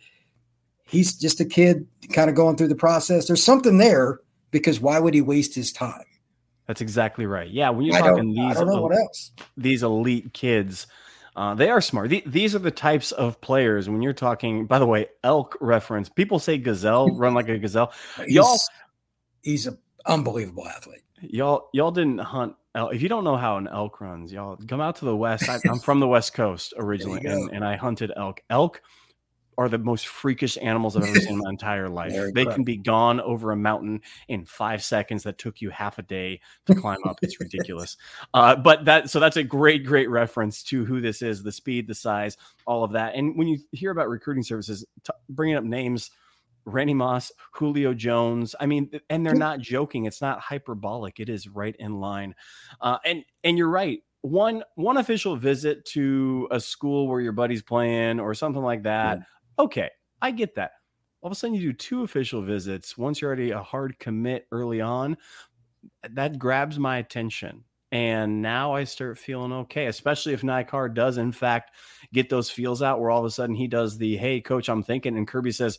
he's 0.92 1.16
just 1.16 1.40
a 1.40 1.46
kid 1.46 1.88
kind 2.12 2.30
of 2.30 2.36
going 2.36 2.58
through 2.58 2.68
the 2.68 2.76
process. 2.76 3.26
There's 3.26 3.44
something 3.44 3.78
there 3.78 4.20
because 4.52 4.80
why 4.80 5.00
would 5.00 5.14
he 5.14 5.22
waste 5.22 5.56
his 5.56 5.72
time? 5.72 6.04
That's 6.68 6.82
exactly 6.82 7.26
right. 7.26 7.50
Yeah, 7.50 7.70
when 7.70 7.86
you're 7.86 7.96
I 7.96 8.02
talking 8.02 8.34
these, 8.34 8.60
elite, 8.60 9.32
these 9.58 9.84
elite 9.84 10.34
kids, 10.34 10.88
uh, 11.36 11.56
they 11.56 11.70
are 11.70 11.82
smart. 11.82 12.14
these 12.26 12.54
are 12.54 12.60
the 12.60 12.72
types 12.72 13.12
of 13.14 13.40
players. 13.42 13.90
When 13.90 14.02
you're 14.02 14.14
talking, 14.14 14.68
by 14.68 14.80
the 14.80 14.86
way, 14.86 15.08
elk 15.24 15.58
reference. 15.60 16.10
People 16.10 16.40
say 16.40 16.58
gazelle, 16.58 17.10
run 17.16 17.34
like 17.34 17.50
a 17.50 17.58
gazelle. 17.58 17.94
Y'all, 18.28 18.52
he's, 18.52 18.70
he's 19.42 19.68
an 19.68 19.78
unbelievable 20.06 20.68
athlete. 20.68 21.04
Y'all, 21.22 21.70
y'all 21.74 21.92
didn't 21.92 22.20
hunt. 22.20 22.56
Elk. 22.74 22.94
If 22.94 23.02
you 23.02 23.10
don't 23.10 23.26
know 23.26 23.38
how 23.38 23.58
an 23.58 23.68
elk 23.68 24.00
runs, 24.00 24.32
y'all 24.32 24.58
come 24.68 24.80
out 24.80 24.98
to 24.98 25.06
the 25.06 25.16
west. 25.16 25.50
I, 25.50 25.60
am 25.66 25.80
from 25.80 26.00
the 26.00 26.08
west 26.08 26.34
coast 26.34 26.74
originally, 26.78 27.26
and, 27.26 27.50
and 27.52 27.66
I 27.66 27.76
hunted 27.76 28.14
elk. 28.16 28.42
Elk 28.50 28.82
are 29.58 29.70
the 29.70 29.78
most 29.78 30.08
freakish 30.08 30.58
animals 30.62 30.96
I've 30.96 31.04
ever 31.04 31.20
seen 31.20 31.34
in 31.34 31.38
my 31.40 31.50
entire 31.50 31.90
life. 32.02 32.14
they 32.34 32.46
can 32.46 32.64
be 32.64 32.78
gone 32.78 33.20
over 33.22 33.52
a 33.52 33.56
mountain 33.56 34.02
in 34.28 34.46
five 34.46 34.84
seconds 34.84 35.24
that 35.24 35.38
took 35.38 35.62
you 35.62 35.70
half 35.70 36.00
a 36.00 36.02
day 36.02 36.42
to 36.66 36.76
climb 36.76 37.00
up. 37.06 37.18
It's 37.22 37.40
ridiculous. 37.40 37.98
Uh, 38.34 38.56
but 38.56 38.86
that 38.86 39.10
so 39.10 39.20
that's 39.20 39.38
a 39.38 39.44
great, 39.44 39.86
great 39.86 40.10
reference 40.10 40.64
to 40.64 40.86
who 40.86 41.02
this 41.02 41.22
is, 41.22 41.44
the 41.44 41.52
speed, 41.52 41.88
the 41.88 41.96
size, 41.96 42.38
all 42.66 42.84
of 42.84 42.94
that. 42.94 43.16
And 43.16 43.38
when 43.38 43.48
you 43.48 43.60
hear 43.72 43.92
about 43.92 44.10
recruiting 44.10 44.44
services, 44.44 44.86
t- 45.04 45.14
bringing 45.30 45.56
up 45.56 45.64
names. 45.64 46.12
Randy 46.64 46.94
Moss, 46.94 47.32
Julio 47.54 47.92
Jones. 47.96 48.54
I 48.60 48.68
mean, 48.68 48.92
and 49.10 49.26
they're 49.26 49.34
not 49.34 49.62
joking. 49.62 50.06
It's 50.06 50.22
not 50.22 50.40
hyperbolic. 50.40 51.20
It 51.20 51.28
is 51.28 51.48
right 51.48 51.76
in 51.80 52.00
line. 52.00 52.36
Uh, 52.80 53.00
and 53.04 53.24
and 53.44 53.58
you're 53.58 53.68
right 53.68 54.04
one 54.22 54.64
one 54.76 54.98
official 54.98 55.36
visit 55.36 55.84
to 55.86 56.48
a 56.52 56.60
school 56.60 57.08
where 57.08 57.22
your 57.22 57.32
buddy's 57.32 57.64
playing 57.64 58.20
or 58.20 58.34
something 58.34 58.62
like 58.62 58.84
that 58.84 59.18
yeah. 59.18 59.24
Okay, 59.62 59.92
I 60.24 60.32
get 60.32 60.56
that. 60.56 60.72
All 61.22 61.28
of 61.28 61.34
a 61.34 61.36
sudden, 61.36 61.56
you 61.56 61.62
do 61.62 61.74
two 61.74 62.02
official 62.02 62.42
visits. 62.42 62.98
Once 62.98 63.22
you're 63.22 63.28
already 63.28 63.52
a 63.52 63.62
hard 63.62 64.00
commit 64.00 64.48
early 64.52 64.82
on, 64.82 65.18
that 66.10 66.40
grabs 66.40 66.80
my 66.80 66.98
attention. 66.98 67.64
And 67.92 68.42
now 68.42 68.74
I 68.74 68.86
start 68.86 69.20
feeling 69.20 69.54
okay, 69.54 69.86
especially 69.86 70.34
if 70.34 70.42
Nikar 70.42 70.92
does, 70.92 71.20
in 71.20 71.32
fact, 71.32 71.76
get 72.12 72.28
those 72.28 72.50
feels 72.50 72.82
out 72.82 73.00
where 73.00 73.12
all 73.12 73.20
of 73.20 73.26
a 73.26 73.30
sudden 73.30 73.54
he 73.54 73.68
does 73.68 74.00
the, 74.00 74.18
hey, 74.18 74.42
coach, 74.42 74.68
I'm 74.68 74.82
thinking. 74.82 75.16
And 75.16 75.28
Kirby 75.28 75.52
says, 75.52 75.78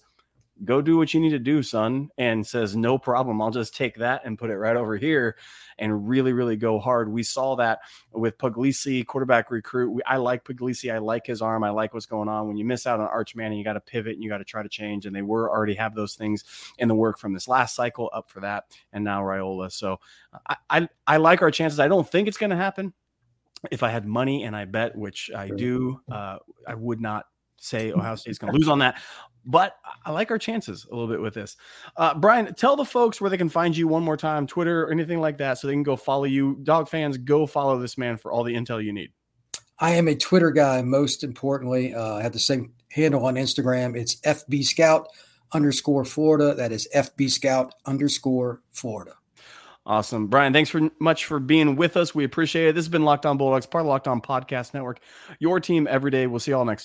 go 0.64 0.80
do 0.80 0.96
what 0.96 1.12
you 1.12 1.20
need 1.20 1.30
to 1.30 1.38
do, 1.38 1.62
son. 1.62 2.08
And 2.18 2.46
says, 2.46 2.76
no 2.76 2.98
problem. 2.98 3.40
I'll 3.40 3.50
just 3.50 3.74
take 3.74 3.96
that 3.96 4.22
and 4.24 4.38
put 4.38 4.50
it 4.50 4.56
right 4.56 4.76
over 4.76 4.96
here 4.96 5.36
and 5.78 6.08
really, 6.08 6.32
really 6.32 6.56
go 6.56 6.78
hard. 6.78 7.10
We 7.10 7.22
saw 7.22 7.56
that 7.56 7.80
with 8.12 8.38
Puglisi, 8.38 9.06
quarterback 9.06 9.50
recruit. 9.50 9.90
We, 9.90 10.02
I 10.04 10.16
like 10.16 10.44
Puglisi. 10.44 10.92
I 10.92 10.98
like 10.98 11.26
his 11.26 11.42
arm. 11.42 11.64
I 11.64 11.70
like 11.70 11.94
what's 11.94 12.06
going 12.06 12.28
on. 12.28 12.46
When 12.48 12.56
you 12.56 12.64
miss 12.64 12.86
out 12.86 13.00
on 13.00 13.06
Arch 13.06 13.34
Manning, 13.34 13.58
you 13.58 13.64
got 13.64 13.74
to 13.74 13.80
pivot 13.80 14.14
and 14.14 14.22
you 14.22 14.28
got 14.28 14.38
to 14.38 14.44
try 14.44 14.62
to 14.62 14.68
change. 14.68 15.06
And 15.06 15.14
they 15.14 15.22
were 15.22 15.50
already 15.50 15.74
have 15.74 15.94
those 15.94 16.14
things 16.14 16.44
in 16.78 16.88
the 16.88 16.94
work 16.94 17.18
from 17.18 17.32
this 17.32 17.48
last 17.48 17.74
cycle 17.74 18.10
up 18.12 18.30
for 18.30 18.40
that. 18.40 18.64
And 18.92 19.04
now 19.04 19.22
Raiola. 19.22 19.72
So 19.72 19.98
I, 20.46 20.56
I, 20.70 20.88
I 21.06 21.16
like 21.16 21.42
our 21.42 21.50
chances. 21.50 21.80
I 21.80 21.88
don't 21.88 22.08
think 22.08 22.28
it's 22.28 22.38
going 22.38 22.50
to 22.50 22.56
happen. 22.56 22.92
If 23.70 23.82
I 23.82 23.90
had 23.90 24.06
money 24.06 24.42
and 24.42 24.56
I 24.56 24.64
bet, 24.64 24.96
which 24.96 25.30
I 25.36 25.48
do, 25.48 26.00
uh, 26.10 26.38
I 26.66 26.74
would 26.74 27.00
not 27.00 27.26
say 27.58 27.92
Ohio 27.92 28.16
State's 28.16 28.38
going 28.38 28.52
to 28.52 28.58
lose 28.58 28.68
on 28.68 28.80
that 28.80 29.00
but 29.44 29.76
I 30.04 30.10
like 30.10 30.30
our 30.30 30.38
chances 30.38 30.86
a 30.90 30.94
little 30.94 31.08
bit 31.08 31.20
with 31.20 31.34
this. 31.34 31.56
Uh, 31.96 32.14
Brian, 32.14 32.54
tell 32.54 32.76
the 32.76 32.84
folks 32.84 33.20
where 33.20 33.30
they 33.30 33.36
can 33.36 33.48
find 33.48 33.76
you 33.76 33.88
one 33.88 34.02
more 34.02 34.16
time, 34.16 34.46
Twitter 34.46 34.84
or 34.84 34.92
anything 34.92 35.20
like 35.20 35.38
that, 35.38 35.58
so 35.58 35.66
they 35.66 35.72
can 35.72 35.82
go 35.82 35.96
follow 35.96 36.24
you. 36.24 36.58
Dog 36.62 36.88
fans, 36.88 37.18
go 37.18 37.46
follow 37.46 37.78
this 37.78 37.98
man 37.98 38.16
for 38.16 38.32
all 38.32 38.44
the 38.44 38.54
intel 38.54 38.82
you 38.82 38.92
need. 38.92 39.10
I 39.78 39.90
am 39.90 40.08
a 40.08 40.14
Twitter 40.14 40.50
guy. 40.50 40.82
Most 40.82 41.24
importantly, 41.24 41.94
uh, 41.94 42.16
I 42.16 42.22
have 42.22 42.32
the 42.32 42.38
same 42.38 42.72
handle 42.90 43.26
on 43.26 43.34
Instagram. 43.34 43.96
It's 43.96 44.16
FB 44.20 44.64
Scout 44.64 45.08
underscore 45.52 46.04
Florida. 46.04 46.54
That 46.54 46.72
is 46.72 46.88
FB 46.94 47.30
Scout 47.30 47.74
underscore 47.84 48.62
Florida. 48.70 49.14
Awesome. 49.84 50.28
Brian, 50.28 50.52
thanks 50.52 50.70
for 50.70 50.88
much 51.00 51.24
for 51.24 51.40
being 51.40 51.74
with 51.74 51.96
us. 51.96 52.14
We 52.14 52.22
appreciate 52.22 52.68
it. 52.68 52.74
This 52.76 52.84
has 52.84 52.88
been 52.88 53.04
Locked 53.04 53.26
On 53.26 53.36
Bulldogs, 53.36 53.66
part 53.66 53.82
of 53.82 53.88
Locked 53.88 54.06
On 54.06 54.20
Podcast 54.20 54.74
Network. 54.74 55.00
Your 55.40 55.58
team 55.58 55.88
every 55.90 56.12
day. 56.12 56.28
We'll 56.28 56.38
see 56.38 56.52
you 56.52 56.56
all 56.56 56.64
next 56.64 56.80